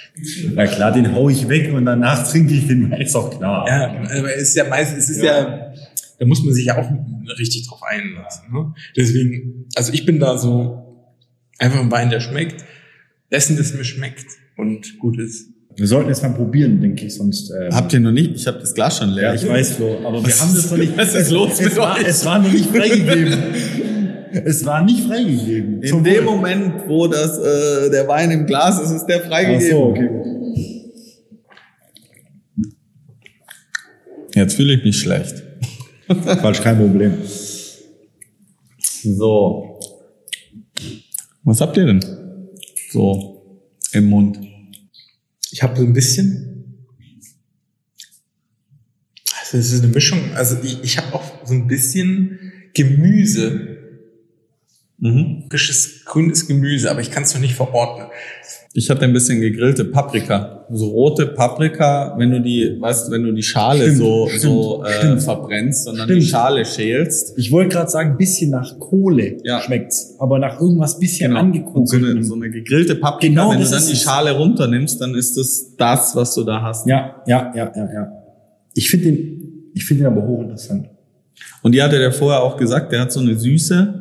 [0.53, 3.65] Na klar, den hau ich weg und danach trinke ich den, ist doch klar.
[3.67, 5.71] Ja, aber es ist ja meistens, es ist ja,
[6.19, 6.89] da muss man sich ja auch
[7.39, 8.51] richtig drauf einlassen.
[8.51, 8.73] Ne?
[8.97, 10.82] Deswegen, also ich bin da so
[11.59, 12.63] Einfach ein Wein, der schmeckt,
[13.31, 14.25] dessen das mir schmeckt
[14.57, 15.49] und gut ist.
[15.75, 17.51] Wir sollten jetzt mal probieren, denke ich, sonst.
[17.51, 18.35] Ähm Habt ihr noch nicht?
[18.35, 19.23] Ich habe das Glas schon leer.
[19.23, 20.97] Ja, ich weiß, Flo, aber was wir haben das noch nicht.
[20.97, 22.07] Was ist los mit es, war, euch?
[22.07, 23.33] es war noch nicht freigegeben.
[24.45, 25.81] es war nicht freigegeben.
[25.81, 26.35] In dem Wohl.
[26.35, 29.65] Moment, wo das, äh, der Wein im Glas ist, ist der freigegeben.
[29.65, 30.09] Ach so, okay.
[34.35, 35.43] Jetzt fühle ich mich schlecht.
[36.41, 37.13] Falsch, kein Problem.
[38.79, 39.72] So.
[41.43, 42.03] Was habt ihr denn?
[42.89, 44.39] So im Mund.
[45.51, 46.87] Ich habe so ein bisschen.
[49.39, 50.19] Also es ist eine Mischung.
[50.35, 52.39] Also ich, ich habe auch so ein bisschen
[52.73, 53.72] Gemüse.
[55.03, 55.43] Mhm.
[55.49, 58.07] Frisches grünes Gemüse, aber ich kann es noch nicht verordnen.
[58.75, 60.65] Ich hatte ein bisschen gegrillte Paprika.
[60.71, 64.41] So rote Paprika, wenn du die, weißt du, wenn du die Schale Stimmt, so, stimmt,
[64.41, 65.21] so äh, stimmt.
[65.23, 66.21] verbrennst, sondern Stimmt.
[66.21, 67.37] die Schale schälst.
[67.37, 69.59] Ich wollte gerade sagen, ein bisschen nach Kohle Ja.
[69.61, 71.69] schmeckt's, aber nach irgendwas bisschen Genau.
[71.73, 73.95] Und so eine, so eine gegrillte Paprika, Genau, wenn du dann die.
[73.95, 76.87] Schale runternimmst, dann ist das das, was du da hast.
[76.87, 78.11] ja, ja, ja, ja, ja.
[78.73, 80.87] Ich finde den, ich finde den aber hochinteressant.
[81.61, 83.99] Und die hatte der vorher auch gesagt, der hat so eine Süße.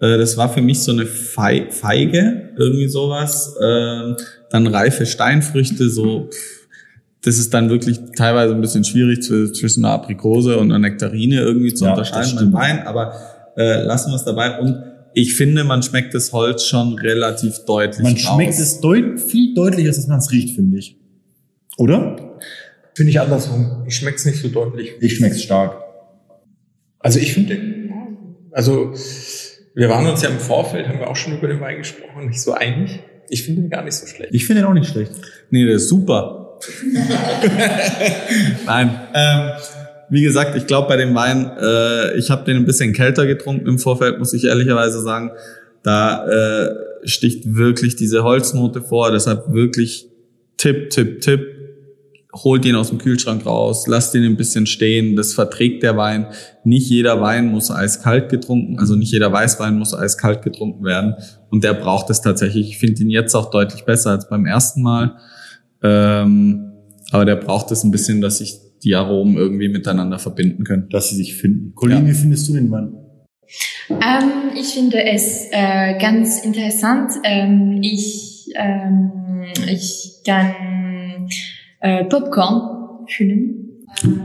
[0.00, 3.54] Äh, Das war für mich so eine Fei- Feige, irgendwie sowas.
[3.62, 4.16] Ähm,
[4.50, 6.28] Dann reife Steinfrüchte, so.
[6.30, 6.66] pff,
[7.22, 11.40] Das ist dann wirklich teilweise ein bisschen schwierig zw- zwischen einer Aprikose und einer Nektarine
[11.40, 12.52] irgendwie zu Ja, unterscheiden beim.
[12.52, 12.86] Wein.
[12.86, 13.14] Aber
[13.56, 14.60] äh, lassen wir es dabei.
[14.60, 14.80] Und
[15.12, 18.20] ich finde, man schmeckt das Holz schon relativ deutlich Man raus.
[18.22, 20.96] schmeckt es deut viel deutlicher, als man es riecht, finde ich.
[21.78, 22.38] Oder?
[22.94, 23.82] Finde ich andersrum.
[23.88, 24.90] Ich schmecke es nicht so deutlich.
[25.00, 25.78] Ich schmeck's stark.
[27.00, 27.58] Also ich finde,
[28.52, 28.92] also
[29.76, 32.40] wir waren uns ja im Vorfeld, haben wir auch schon über den Wein gesprochen, nicht
[32.40, 32.98] so einig.
[33.28, 34.34] Ich finde ihn gar nicht so schlecht.
[34.34, 35.12] Ich finde den auch nicht schlecht.
[35.50, 36.58] Nee, der ist super.
[38.66, 39.00] Nein.
[39.12, 39.50] Ähm,
[40.08, 43.66] wie gesagt, ich glaube bei dem Wein, äh, ich habe den ein bisschen kälter getrunken
[43.66, 45.32] im Vorfeld, muss ich ehrlicherweise sagen.
[45.82, 46.70] Da äh,
[47.04, 49.10] sticht wirklich diese Holznote vor.
[49.12, 50.06] Deshalb wirklich
[50.56, 51.55] Tipp, Tipp, Tipp.
[52.44, 55.16] Holt ihn aus dem Kühlschrank raus, lasst ihn ein bisschen stehen.
[55.16, 56.26] Das verträgt der Wein.
[56.64, 61.14] Nicht jeder Wein muss eiskalt getrunken, also nicht jeder Weißwein muss eiskalt getrunken werden.
[61.50, 62.68] Und der braucht es tatsächlich.
[62.68, 65.16] Ich finde ihn jetzt auch deutlich besser als beim ersten Mal.
[65.82, 66.72] Ähm,
[67.10, 70.88] aber der braucht es ein bisschen, dass sich die Aromen irgendwie miteinander verbinden können.
[70.90, 71.74] Dass sie sich finden.
[71.74, 72.10] Colin, Ja.
[72.10, 72.92] wie findest du den Wein?
[73.88, 77.12] Ähm, ich finde es äh, ganz interessant.
[77.24, 81.28] Ähm, ich, ähm, ich kann
[81.86, 83.84] äh, Popcorn fühlen.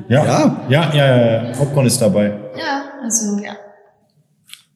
[0.09, 0.25] Ja.
[0.25, 0.65] Ja.
[0.69, 1.51] Ja, ja, ja, ja.
[1.57, 2.27] Popcorn ist dabei.
[2.57, 3.55] Ja, also ja.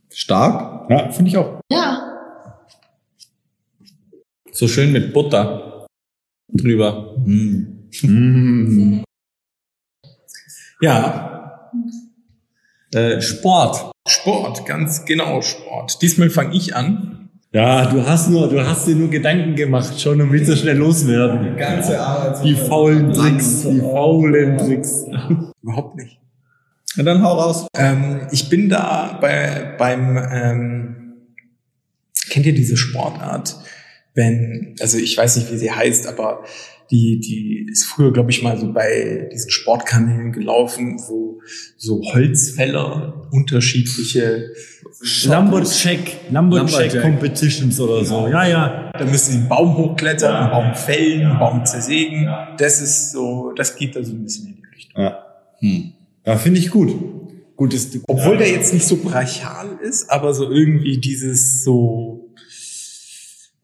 [0.10, 0.90] Stark.
[0.90, 1.60] Ja, finde ich auch.
[1.72, 2.12] Ja,
[4.52, 5.86] So schön mit Butter
[6.48, 7.16] drüber.
[7.26, 7.90] Mm.
[8.04, 9.04] Mm.
[10.82, 11.32] Ja,
[12.94, 13.92] Äh, Sport.
[14.08, 16.02] Sport, ganz genau Sport.
[16.02, 17.25] Diesmal fange ich an.
[17.56, 20.76] Ja, du hast nur, du hast dir nur Gedanken gemacht schon und willst so schnell
[20.76, 21.56] loswerden.
[21.56, 22.44] Ganze Arbeit.
[22.44, 25.06] Die faulen Tricks, die faulen Tricks.
[25.64, 26.20] Überhaupt nicht.
[26.98, 27.66] Na dann hau raus.
[27.78, 31.14] Ähm, ich bin da bei, beim, ähm,
[32.30, 33.56] kennt ihr diese Sportart?
[34.14, 36.44] Wenn, also ich weiß nicht, wie sie heißt, aber
[36.92, 41.42] die, die ist früher, glaube ich, mal so bei diesen Sportkanälen gelaufen, wo
[41.78, 44.50] so Holzfäller unterschiedliche
[45.26, 47.02] Lumberjack, Lumberjack.
[47.02, 48.28] Competitions oder so.
[48.28, 48.92] Ja, ja.
[48.98, 52.28] Da müssen sie einen Baum hochklettern, einen Baum fällen, einen Baum zersägen.
[52.58, 55.04] Das ist so, das geht da so ein bisschen in die Richtung.
[55.04, 55.26] Ja,
[55.60, 55.94] Hm.
[56.26, 56.94] ja finde ich gut.
[57.56, 62.30] Gut ist, Obwohl der jetzt nicht so brachial ist, aber so irgendwie dieses so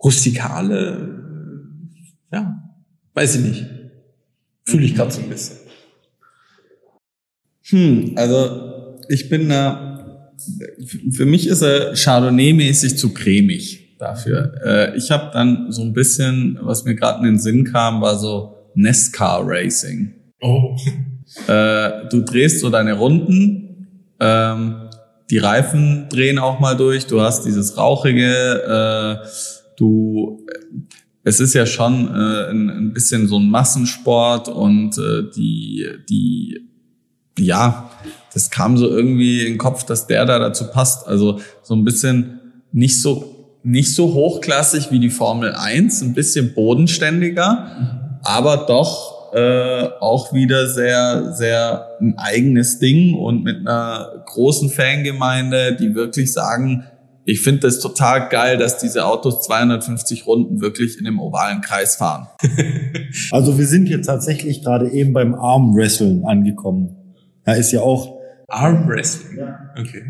[0.01, 1.21] rustikale,
[2.31, 2.60] äh, ja,
[3.13, 3.65] weiß ich nicht.
[4.65, 5.57] Fühle ich gerade so ein bisschen.
[7.69, 10.31] Hm, also ich bin da,
[11.11, 14.53] für mich ist er Chardonnay-mäßig zu cremig dafür.
[14.65, 18.17] Äh, ich habe dann so ein bisschen, was mir gerade in den Sinn kam, war
[18.17, 20.13] so NASCAR Racing.
[20.41, 20.75] Oh.
[21.47, 24.89] Äh, du drehst so deine Runden, ähm,
[25.29, 29.27] die Reifen drehen auch mal durch, du hast dieses Rauchige, äh,
[29.77, 30.45] du,
[31.23, 36.67] es ist ja schon äh, ein, ein bisschen so ein Massensport und äh, die, die,
[37.37, 37.91] ja,
[38.33, 41.07] das kam so irgendwie in den Kopf, dass der da dazu passt.
[41.07, 42.39] Also so ein bisschen
[42.71, 49.89] nicht so, nicht so hochklassig wie die Formel 1, ein bisschen bodenständiger, aber doch äh,
[49.99, 56.85] auch wieder sehr, sehr ein eigenes Ding und mit einer großen Fangemeinde, die wirklich sagen,
[57.31, 61.95] ich finde das total geil, dass diese Autos 250 Runden wirklich in dem ovalen Kreis
[61.95, 62.27] fahren.
[63.31, 66.97] also wir sind jetzt tatsächlich gerade eben beim Armwresteln angekommen.
[67.47, 69.39] Ja, ist ja auch Armwrestling.
[69.77, 69.79] Okay.
[69.79, 70.03] okay.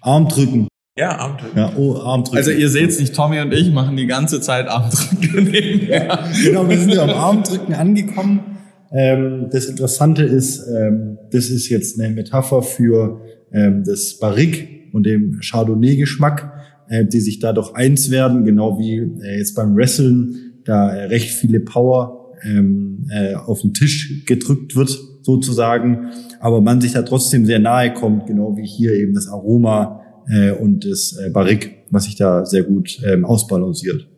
[0.00, 0.66] Armdrücken.
[0.96, 1.56] Ja, Armdrücken.
[1.56, 2.38] Ja, oh, Armdrücken.
[2.38, 6.28] Also ihr seht's nicht, Tommy und ich machen die ganze Zeit Armdrücke nebenher.
[6.42, 8.58] genau, wir sind ja am Armdrücken angekommen.
[8.90, 13.20] Ähm, das Interessante ist, ähm, das ist jetzt eine Metapher für
[13.52, 16.52] ähm, das Barrique und dem Chardonnay-Geschmack,
[16.88, 21.30] äh, die sich dadurch eins werden, genau wie äh, jetzt beim Wrestlen da äh, recht
[21.30, 27.44] viele Power ähm, äh, auf den Tisch gedrückt wird, sozusagen, aber man sich da trotzdem
[27.44, 32.04] sehr nahe kommt, genau wie hier eben das Aroma äh, und das äh, Barrique, was
[32.04, 34.08] sich da sehr gut ähm, ausbalanciert.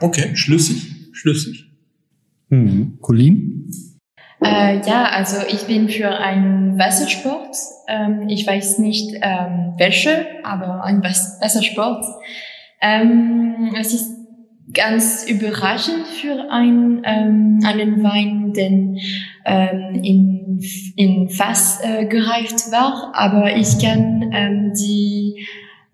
[0.00, 1.70] Okay, schlüssig, schlüssig.
[2.48, 2.98] Mhm.
[3.00, 3.55] Colin?
[4.46, 7.56] Äh, ja, also ich bin für einen Wassersport.
[7.88, 12.04] Ähm, ich weiß nicht ähm, welche, aber ein Was Wassersport.
[12.80, 14.16] Ähm, es ist
[14.72, 18.98] ganz überraschend für ein, ähm, einen Wein, den
[19.44, 20.60] ähm, in,
[20.96, 25.46] in Fass äh, gereift war, aber ich kann ähm, die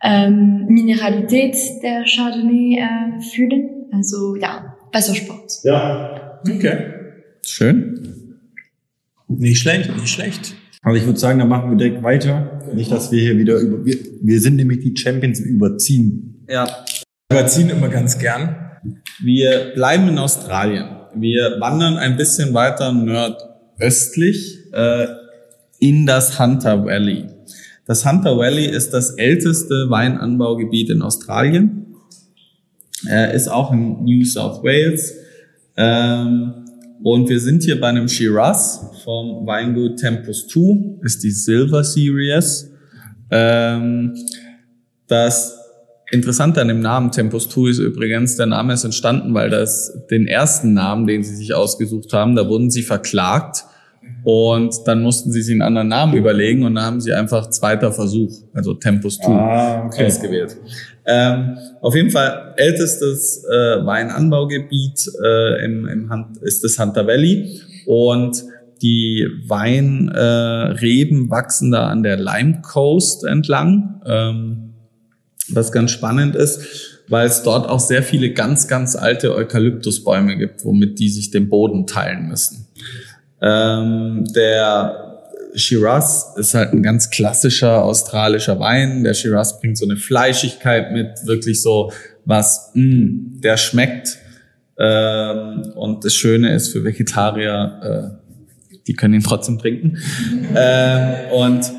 [0.02, 3.86] ähm, Mineralität der Chardonnay äh, fühlen.
[3.92, 5.60] Also ja, Wassersport.
[5.64, 6.40] Ja.
[6.48, 6.94] Okay.
[7.44, 8.21] Schön.
[9.38, 10.54] Nicht schlecht, nicht schlecht.
[10.82, 12.60] Also ich würde sagen, da machen wir direkt weiter.
[12.74, 16.44] Nicht, dass wir hier wieder über, wir, wir sind nämlich die Champions im Überziehen.
[16.48, 16.66] Ja,
[17.30, 18.56] Überziehen immer ganz gern.
[19.22, 20.86] Wir bleiben in Australien.
[21.14, 25.06] Wir wandern ein bisschen weiter nordöstlich äh,
[25.78, 27.26] in das Hunter Valley.
[27.86, 31.94] Das Hunter Valley ist das älteste Weinanbaugebiet in Australien.
[33.06, 35.14] Er ist auch in New South Wales.
[35.76, 36.64] Ähm,
[37.02, 42.70] und wir sind hier bei einem Shiraz vom Weingut Tempus 2, ist die Silver Series.
[43.30, 44.14] Ähm,
[45.08, 45.58] das
[46.10, 50.26] Interessante an dem Namen Tempus 2 ist übrigens, der Name ist entstanden, weil das den
[50.26, 53.64] ersten Namen, den sie sich ausgesucht haben, da wurden sie verklagt
[54.24, 57.92] und dann mussten sie sich einen anderen Namen überlegen und dann haben sie einfach zweiter
[57.92, 60.06] Versuch, also Tempus 2 Ah, okay.
[60.06, 60.56] ausgewählt.
[61.04, 67.60] Ähm, auf jeden Fall ältestes äh, Weinanbaugebiet äh, im, im Hunt, ist das Hunter Valley
[67.86, 68.44] und
[68.80, 74.00] die Weinreben äh, wachsen da an der Lime Coast entlang.
[74.06, 74.72] Ähm,
[75.48, 80.64] was ganz spannend ist, weil es dort auch sehr viele ganz, ganz alte Eukalyptusbäume gibt,
[80.64, 82.68] womit die sich den Boden teilen müssen.
[83.42, 85.20] Ähm, der
[85.54, 89.04] Shiraz ist halt ein ganz klassischer australischer Wein.
[89.04, 91.92] Der Shiraz bringt so eine Fleischigkeit mit, wirklich so
[92.24, 94.18] was, mh, der schmeckt.
[94.78, 98.18] Ähm, und das Schöne ist für Vegetarier,
[98.72, 99.98] äh, die können ihn trotzdem trinken.
[100.56, 101.72] ähm, und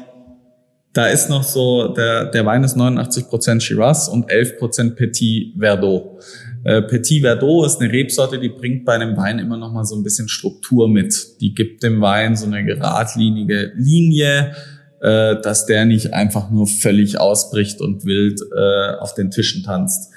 [0.93, 6.23] da ist noch so, der, der Wein ist 89% Shiraz und 11% Petit Verdot.
[6.63, 9.95] Äh, Petit Verdot ist eine Rebsorte, die bringt bei einem Wein immer noch mal so
[9.95, 11.41] ein bisschen Struktur mit.
[11.41, 14.53] Die gibt dem Wein so eine geradlinige Linie,
[15.01, 20.11] äh, dass der nicht einfach nur völlig ausbricht und wild äh, auf den Tischen tanzt.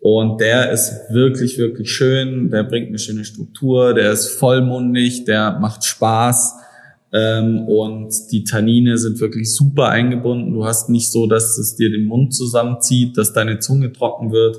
[0.00, 2.50] Und der ist wirklich, wirklich schön.
[2.50, 3.94] Der bringt eine schöne Struktur.
[3.94, 5.24] Der ist vollmundig.
[5.24, 6.56] Der macht Spaß.
[7.14, 10.52] Ähm, und die Tannine sind wirklich super eingebunden.
[10.52, 14.58] Du hast nicht so, dass es dir den Mund zusammenzieht, dass deine Zunge trocken wird.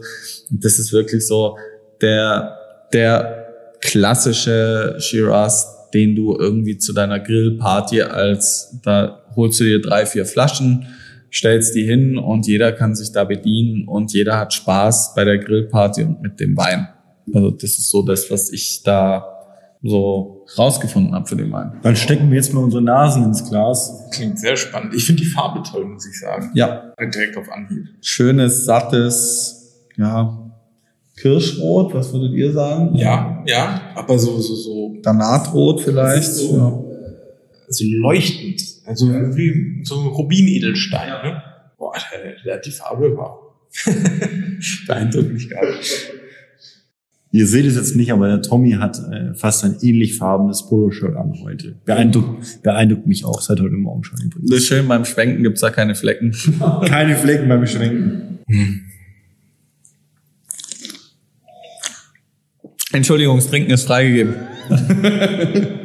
[0.50, 1.58] Das ist wirklich so
[2.02, 2.58] der,
[2.94, 3.46] der
[3.82, 10.26] klassische Shiraz, den du irgendwie zu deiner Grillparty als, da holst du dir drei, vier
[10.26, 10.88] Flaschen,
[11.32, 15.40] stellst die hin und jeder kann sich da bedienen und jeder hat Spaß bei der
[15.40, 16.88] Grillparty und mit dem Wein.
[17.34, 19.26] Also das ist so das, was ich da
[19.84, 21.80] so rausgefunden habe für den Wein.
[21.82, 24.08] Dann stecken wir jetzt mal unsere Nasen ins Glas.
[24.12, 24.94] Klingt sehr spannend.
[24.94, 26.52] Ich finde die Farbe toll, muss ich sagen.
[26.54, 27.88] Ja, Direkt auf Anhieb.
[28.02, 30.42] schönes, sattes, ja,
[31.18, 32.94] Kirschrot, was würdet ihr sagen?
[32.96, 36.18] Ja, ja, aber so, so, so, Granatrot vielleicht.
[36.18, 36.82] Das ist so-
[37.68, 38.62] so leuchtend.
[38.86, 41.42] Also wie so ein Rubinedelstein, ne?
[41.78, 43.40] Boah, der, der hat die Farbe war.
[44.88, 45.74] Beeindruckt mich gerade.
[47.36, 51.18] Ihr seht es jetzt nicht, aber der Tommy hat äh, fast ein ähnlich farbenes Poloshirt
[51.18, 51.76] an heute.
[51.84, 55.70] Beeindruckt, beeindruckt mich auch seit heute Morgen schon Das ist schön, beim Schwenken gibt's da
[55.70, 56.34] keine Flecken.
[56.88, 58.40] Keine Flecken beim Schwenken.
[62.94, 64.36] Entschuldigung, das Trinken ist freigegeben.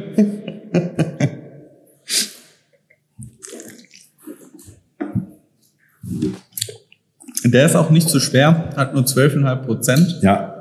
[7.43, 10.19] Der ist auch nicht zu schwer, hat nur 12,5 Prozent.
[10.21, 10.60] Ja,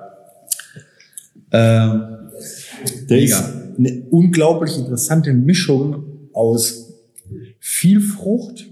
[1.53, 2.03] Ähm,
[3.09, 3.39] der Mega.
[3.39, 3.45] ist
[3.79, 6.93] eine unglaublich interessante Mischung aus
[7.59, 8.67] viel Frucht,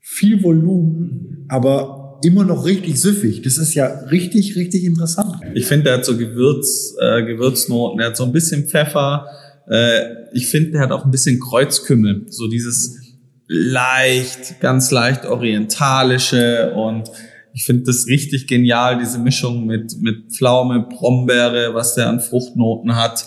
[0.00, 3.42] viel Volumen, aber immer noch richtig süffig.
[3.42, 5.36] Das ist ja richtig, richtig interessant.
[5.54, 9.26] Ich finde, der hat so Gewürz, äh, Gewürznoten, der hat so ein bisschen Pfeffer.
[9.68, 10.00] Äh,
[10.32, 12.26] ich finde, der hat auch ein bisschen Kreuzkümmel.
[12.28, 12.98] So dieses
[13.46, 17.10] leicht, ganz leicht orientalische und
[17.52, 22.96] ich finde das richtig genial, diese Mischung mit, mit Pflaume, Brombeere, was der an Fruchtnoten
[22.96, 23.24] hat.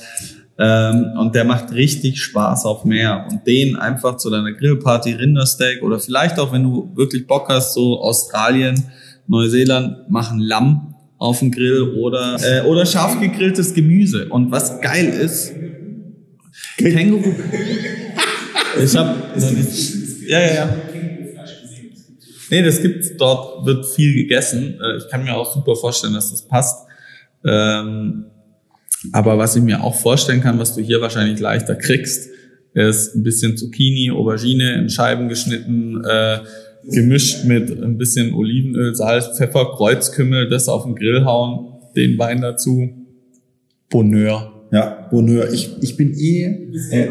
[0.58, 3.28] Ähm, und der macht richtig Spaß auf Meer.
[3.30, 7.74] Und den einfach zu deiner Grillparty, Rindersteak oder vielleicht auch, wenn du wirklich Bock hast,
[7.74, 8.84] so Australien,
[9.28, 14.28] Neuseeland, machen Lamm auf dem Grill oder, äh, oder scharf gegrilltes Gemüse.
[14.30, 15.54] Und was geil ist,
[16.78, 17.34] Känguru.
[18.84, 19.16] Ich hab.
[20.28, 20.76] Ja, ja, ja.
[22.54, 24.80] Nee, das gibt's dort, wird viel gegessen.
[24.80, 26.86] Äh, Ich kann mir auch super vorstellen, dass das passt.
[27.44, 28.26] Ähm,
[29.12, 32.30] aber was ich mir auch vorstellen kann, was du hier wahrscheinlich leichter kriegst,
[32.76, 36.42] ist ein bisschen Zucchini, Aubergine in Scheiben geschnitten, äh,
[36.92, 42.42] gemischt mit ein bisschen Olivenöl, Salz, Pfeffer, Kreuzkümmel, das auf den Grill hauen, den Wein
[42.42, 42.90] dazu.
[43.90, 44.68] Bonheur.
[44.72, 45.52] Ja, Bonheur.
[45.52, 47.10] Ich, ich bin eh, äh,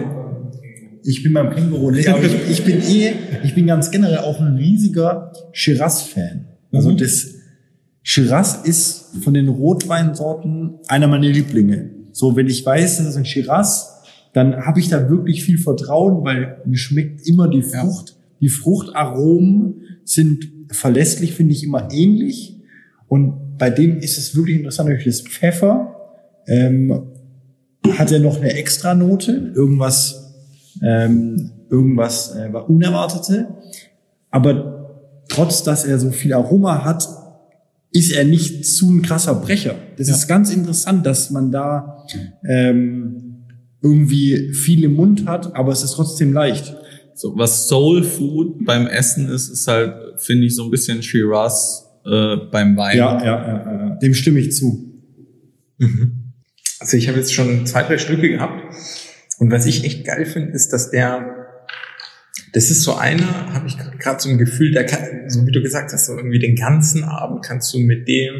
[1.04, 3.12] ich bin beim Känguru nicht, aber ich, ich bin eh,
[3.44, 6.46] ich bin ganz generell auch ein riesiger Shiraz-Fan.
[6.72, 6.96] Also Mhm.
[6.98, 7.34] das
[8.02, 11.90] Shiraz ist von den Rotweinsorten einer meiner Lieblinge.
[12.12, 13.88] So, wenn ich weiß, das ist ein Shiraz,
[14.32, 18.16] dann habe ich da wirklich viel Vertrauen, weil mir schmeckt immer die Frucht.
[18.40, 22.56] Die Fruchtaromen sind verlässlich, finde ich immer ähnlich.
[23.08, 25.94] Und bei dem ist es wirklich interessant, durch das Pfeffer
[26.48, 27.02] ähm,
[27.98, 30.21] hat er noch eine Extranote, irgendwas,
[30.82, 33.48] ähm, irgendwas äh, war Unerwartete.
[34.30, 37.08] Aber trotz, dass er so viel Aroma hat,
[37.92, 39.74] ist er nicht zu ein krasser Brecher.
[39.98, 42.06] Das ist ganz interessant, dass man da
[42.48, 43.44] ähm,
[43.82, 46.74] irgendwie viel im Mund hat, aber es ist trotzdem leicht.
[47.14, 51.86] So, was Soul Food beim Essen ist, ist halt, finde ich, so ein bisschen Shiraz
[52.06, 52.96] äh, beim Wein.
[52.96, 54.88] Ja, ja, ja, ja, dem stimme ich zu.
[56.80, 58.62] Also ich habe jetzt schon zwei, drei Stücke gehabt.
[59.42, 61.64] Und was ich echt geil finde, ist, dass der,
[62.52, 65.60] das ist so einer, habe ich gerade so ein Gefühl, der kann, so wie du
[65.60, 68.34] gesagt hast, so irgendwie den ganzen Abend kannst du mit dem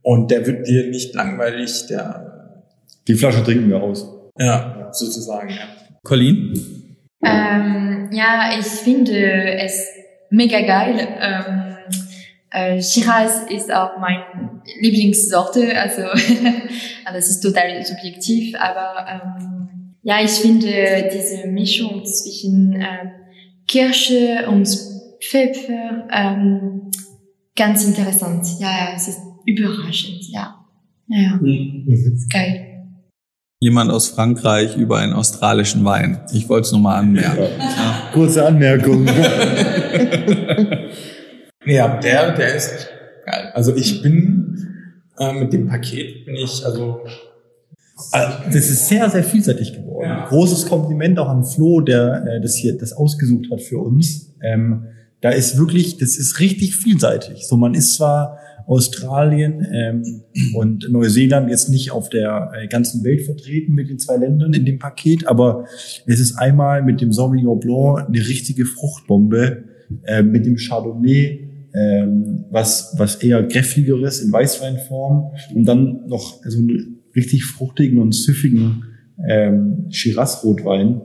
[0.00, 2.62] und der wird dir nicht langweilig, der,
[3.08, 4.08] Die Flasche trinken wir aus.
[4.38, 5.66] ja, sozusagen, ja.
[6.04, 6.54] Colin?
[7.24, 9.88] Ähm, ja, ich finde es
[10.30, 11.00] mega geil.
[11.20, 11.76] Ähm,
[12.52, 16.02] äh, Shiraz ist auch meine Lieblingssorte, also
[17.12, 19.68] das ist total subjektiv, aber ähm,
[20.08, 23.10] ja, ich finde diese Mischung zwischen ähm,
[23.66, 24.66] Kirsche und
[25.20, 26.90] Pfeffer ähm,
[27.54, 28.46] ganz interessant.
[28.58, 30.64] Ja, ja, es ist überraschend, ja.
[31.08, 31.38] Ja, ja,
[31.92, 32.86] ist geil.
[33.60, 36.20] Jemand aus Frankreich über einen australischen Wein.
[36.32, 37.60] Ich wollte es nur mal anmerken.
[38.14, 39.06] Kurze Anmerkung.
[41.68, 42.88] Aber der, der ist echt
[43.26, 43.50] geil.
[43.52, 44.48] Also ich bin
[45.18, 47.00] äh, mit dem Paket bin ich, Also,
[48.12, 50.08] das ist sehr, sehr vielseitig geworden.
[50.08, 50.26] Ja.
[50.26, 54.34] Großes Kompliment auch an Flo, der äh, das hier das ausgesucht hat für uns.
[54.42, 54.84] Ähm,
[55.20, 57.46] da ist wirklich, das ist richtig vielseitig.
[57.46, 58.38] So, man ist zwar
[58.68, 60.22] Australien ähm,
[60.54, 64.66] und Neuseeland jetzt nicht auf der äh, ganzen Welt vertreten mit den zwei Ländern in
[64.66, 65.64] dem Paket, aber
[66.06, 69.64] es ist einmal mit dem Sauvignon Blanc eine richtige Fruchtbombe,
[70.04, 76.58] äh, mit dem Chardonnay, ähm, was, was eher kräftigeres in Weißweinform und dann noch so
[76.58, 78.84] einen richtig fruchtigen und süffigen
[79.28, 81.00] ähm, Shiraz-Rotwein.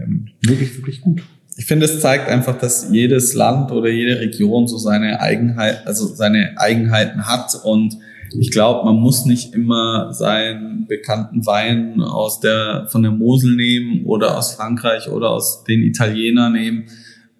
[0.00, 1.22] Ähm, wirklich, wirklich gut.
[1.56, 6.06] Ich finde, es zeigt einfach, dass jedes Land oder jede Region so seine Eigenheit, also
[6.06, 7.96] seine Eigenheiten hat und
[8.38, 14.04] ich glaube, man muss nicht immer seinen bekannten Wein aus der, von der Mosel nehmen
[14.04, 16.84] oder aus Frankreich oder aus den Italiener nehmen.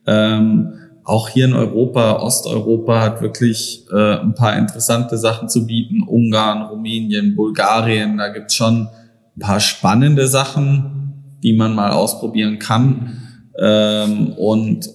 [0.06, 0.74] Ähm,
[1.06, 6.02] auch hier in Europa, Osteuropa hat wirklich äh, ein paar interessante Sachen zu bieten.
[6.02, 8.88] Ungarn, Rumänien, Bulgarien, da gibt's schon
[9.36, 13.22] ein paar spannende Sachen, die man mal ausprobieren kann.
[13.56, 14.90] Ähm, und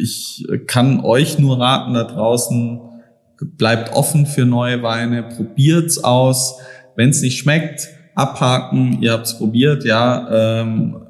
[0.00, 2.80] ich kann euch nur raten da draußen,
[3.56, 6.60] bleibt offen für neue Weine, probiert's aus.
[6.94, 11.02] Wenn es nicht schmeckt, abhaken, ihr habt's probiert, ja, ähm,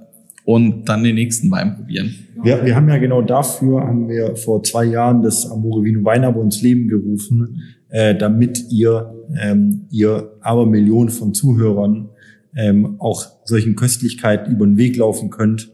[0.46, 2.27] und dann den nächsten Wein probieren.
[2.42, 6.40] Wir, wir haben ja genau dafür, haben wir vor zwei Jahren das Amore Vino Weinabo
[6.42, 12.10] ins Leben gerufen, äh, damit ihr, ähm, ihr aber Millionen von Zuhörern
[12.56, 15.72] ähm, auch solchen Köstlichkeiten über den Weg laufen könnt,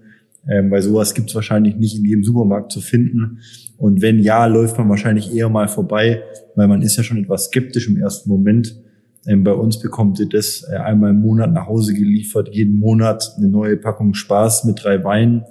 [0.48, 3.40] ähm, weil sowas gibt's wahrscheinlich nicht in jedem Supermarkt zu finden.
[3.76, 6.22] Und wenn ja, läuft man wahrscheinlich eher mal vorbei,
[6.54, 8.80] weil man ist ja schon etwas skeptisch im ersten Moment.
[9.26, 13.34] Ähm, bei uns bekommt ihr das äh, einmal im Monat nach Hause geliefert, jeden Monat
[13.36, 15.44] eine neue Packung Spaß mit drei Weinen,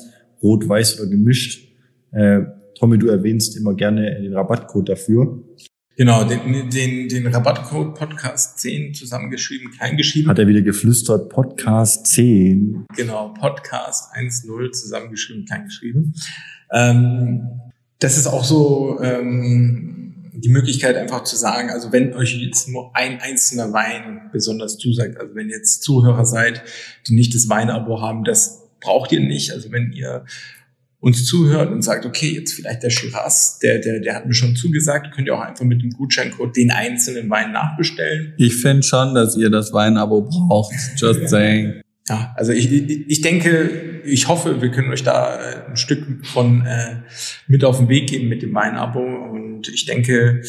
[0.43, 1.69] rot, weiß oder gemischt.
[2.11, 2.41] Äh,
[2.77, 5.41] Tommy, du erwähnst immer gerne den Rabattcode dafür.
[5.95, 10.27] genau, den, den, den Rabattcode Podcast 10 zusammengeschrieben, klein geschrieben.
[10.27, 12.85] Hat er wieder geflüstert, Podcast 10.
[12.95, 16.13] Genau, Podcast 1.0 zusammengeschrieben, klein geschrieben.
[16.71, 17.61] Ähm,
[17.99, 22.93] das ist auch so ähm, die Möglichkeit einfach zu sagen, also wenn euch jetzt nur
[22.95, 26.63] ein einzelner Wein besonders zusagt, also wenn ihr jetzt Zuhörer seid,
[27.07, 29.51] die nicht das Weinabo haben, das braucht ihr nicht.
[29.51, 30.25] Also wenn ihr
[30.99, 34.55] uns zuhört und sagt, okay, jetzt vielleicht der Shiraz, der, der, der hat mir schon
[34.55, 38.33] zugesagt, könnt ihr auch einfach mit dem Gutscheincode den einzelnen Wein nachbestellen.
[38.37, 40.73] Ich finde schon, dass ihr das Weinabo braucht.
[40.95, 41.81] Just saying.
[42.07, 46.65] Ja, also ich, ich denke, ich hoffe, wir können euch da äh, ein Stück von
[46.65, 47.01] äh,
[47.47, 48.99] mit auf den Weg geben mit dem Weinabo.
[49.01, 50.41] Und ich denke,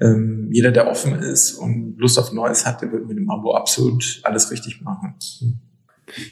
[0.00, 3.54] ähm, jeder, der offen ist und Lust auf Neues hat, der wird mit dem Abo
[3.54, 5.14] absolut alles richtig machen.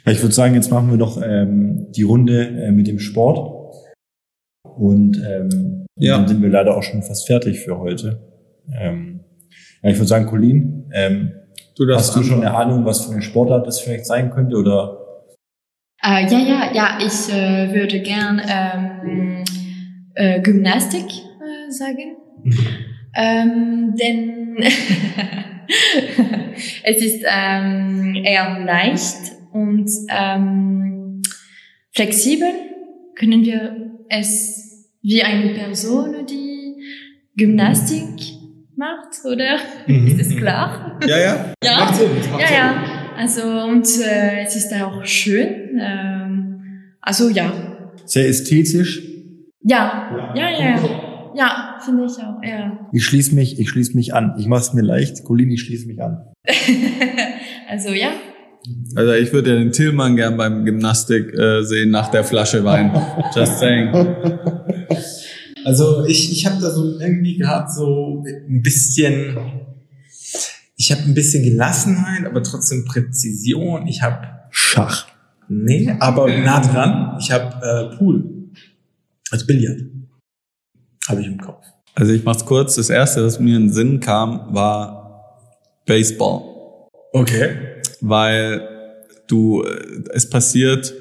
[0.07, 3.75] Ja, ich würde sagen, jetzt machen wir doch ähm, die Runde äh, mit dem Sport.
[4.62, 6.16] Und ähm, Ja.
[6.18, 8.20] dann sind wir leider auch schon fast fertig für heute.
[8.72, 9.20] Ähm,
[9.83, 11.33] ja, ich würde sagen, Colin, ähm,
[11.77, 14.57] Du hast du schon eine Ahnung, was für eine Sportart das vielleicht sein könnte?
[14.57, 14.97] Oder
[16.05, 19.45] Äh, ja, ja, ja, ich äh, würde gern ähm,
[20.14, 22.16] äh, Gymnastik äh, sagen.
[23.16, 24.57] Ähm, denn
[26.83, 31.22] es ist ähm, eher leicht und ähm,
[31.92, 32.48] flexibel.
[33.16, 36.82] Können wir es wie eine Person, die
[37.36, 38.34] Gymnastik
[38.76, 39.57] macht, oder?
[39.86, 40.98] Ist das klar?
[41.07, 41.52] Ja, ja.
[41.62, 41.76] Ja.
[41.78, 42.57] Macht Sinn, macht Ja, Sinn.
[42.57, 42.84] ja.
[43.16, 45.78] Also und äh, es ist auch schön.
[45.80, 46.62] Ähm,
[47.00, 47.52] also ja.
[48.05, 49.02] sehr ästhetisch?
[49.62, 50.80] Ja, ja, ja, ja.
[51.36, 52.88] Ja, finde ich auch, ja.
[52.92, 54.34] Ich schließe mich, ich schließe mich an.
[54.38, 55.24] Ich mache es mir leicht.
[55.24, 56.24] Colin, ich schließe mich an.
[57.68, 58.11] also ja.
[58.94, 62.92] Also ich würde ja den Tillmann gern beim Gymnastik äh, sehen nach der Flasche Wein.
[63.34, 63.92] Just saying.
[65.64, 69.36] Also ich, ich habe da so irgendwie gerade so ein bisschen,
[70.76, 73.86] ich habe ein bisschen Gelassenheit, aber trotzdem Präzision.
[73.86, 75.06] Ich habe, Schach.
[75.48, 77.18] nee, aber nah dran.
[77.20, 78.50] Ich habe äh, Pool,
[79.30, 79.80] also Billard,
[81.08, 81.64] habe ich im Kopf.
[81.94, 82.76] Also ich mach's kurz.
[82.76, 85.40] Das erste, was mir in den Sinn kam, war
[85.86, 86.42] Baseball.
[87.12, 87.74] Okay.
[88.05, 88.68] Weil
[89.26, 90.92] du, äh, es passiert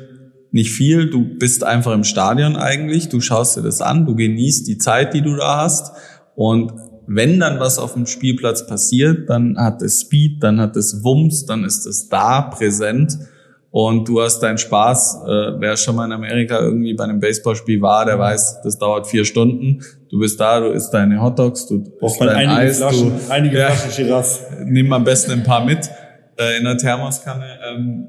[0.51, 4.68] nicht viel, du bist einfach im Stadion eigentlich, du schaust dir das an, du genießt
[4.68, 5.91] die Zeit, die du da hast
[6.36, 6.74] und
[7.06, 11.45] wenn dann was auf dem Spielplatz passiert, dann hat es Speed, dann hat es Wumms,
[11.45, 13.18] dann ist es da präsent
[13.72, 15.24] und du hast deinen Spaß.
[15.26, 19.08] Äh, wer schon mal in Amerika irgendwie bei einem Baseballspiel war, der weiß, das dauert
[19.08, 19.82] vier Stunden.
[20.10, 23.72] Du bist da, du isst deine Hotdogs, du isst dein Eis, du, einige Ja.
[23.72, 24.41] Flaschen Shiraz.
[24.66, 25.89] nimm am besten ein paar mit
[26.38, 27.60] äh, in der Thermoskanne.
[27.68, 28.08] Ähm,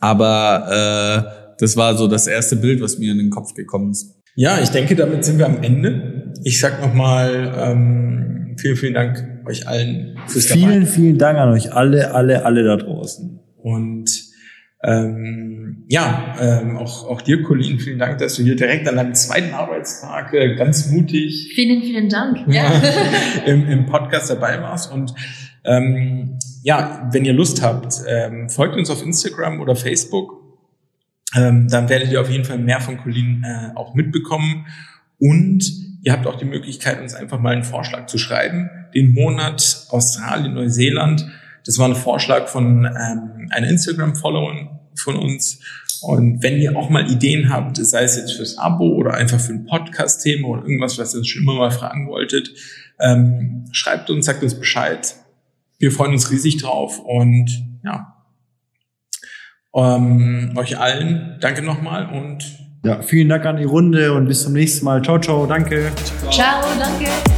[0.00, 4.20] aber äh, das war so das erste Bild, was mir in den Kopf gekommen ist.
[4.34, 6.32] Ja, ich denke, damit sind wir am Ende.
[6.44, 10.60] Ich sag nochmal ähm, vielen, vielen Dank euch allen fürs dabei.
[10.60, 13.40] Vielen, vielen Dank an euch alle, alle, alle da draußen.
[13.56, 14.10] Und
[14.84, 19.14] ähm, ja, ähm, auch, auch dir, Colin, vielen Dank, dass du hier direkt an deinem
[19.14, 22.38] zweiten Arbeitstag äh, ganz mutig Vielen, vielen Dank.
[22.48, 22.82] Ja.
[23.46, 24.92] im, im Podcast dabei warst.
[24.92, 25.14] Und
[25.64, 30.40] ähm, ja, wenn ihr Lust habt, ähm, folgt uns auf Instagram oder Facebook.
[31.34, 34.66] Ähm, dann werdet ihr auf jeden Fall mehr von Colin äh, auch mitbekommen.
[35.18, 35.64] Und
[36.02, 38.70] ihr habt auch die Möglichkeit, uns einfach mal einen Vorschlag zu schreiben.
[38.94, 41.26] Den Monat Australien, Neuseeland.
[41.64, 45.60] Das war ein Vorschlag von ähm, einer Instagram-Followerin von uns.
[46.02, 49.52] Und wenn ihr auch mal Ideen habt, sei es jetzt fürs Abo oder einfach für
[49.52, 52.52] ein Podcast-Thema oder irgendwas, was ihr schon immer mal fragen wolltet,
[53.00, 55.14] ähm, schreibt uns, sagt uns Bescheid.
[55.82, 57.50] Wir freuen uns riesig drauf und
[57.84, 58.14] ja,
[59.74, 64.52] ähm, euch allen danke nochmal und Ja, vielen Dank an die Runde und bis zum
[64.52, 65.02] nächsten Mal.
[65.02, 65.90] Ciao, ciao, danke.
[66.30, 67.31] Ciao, danke.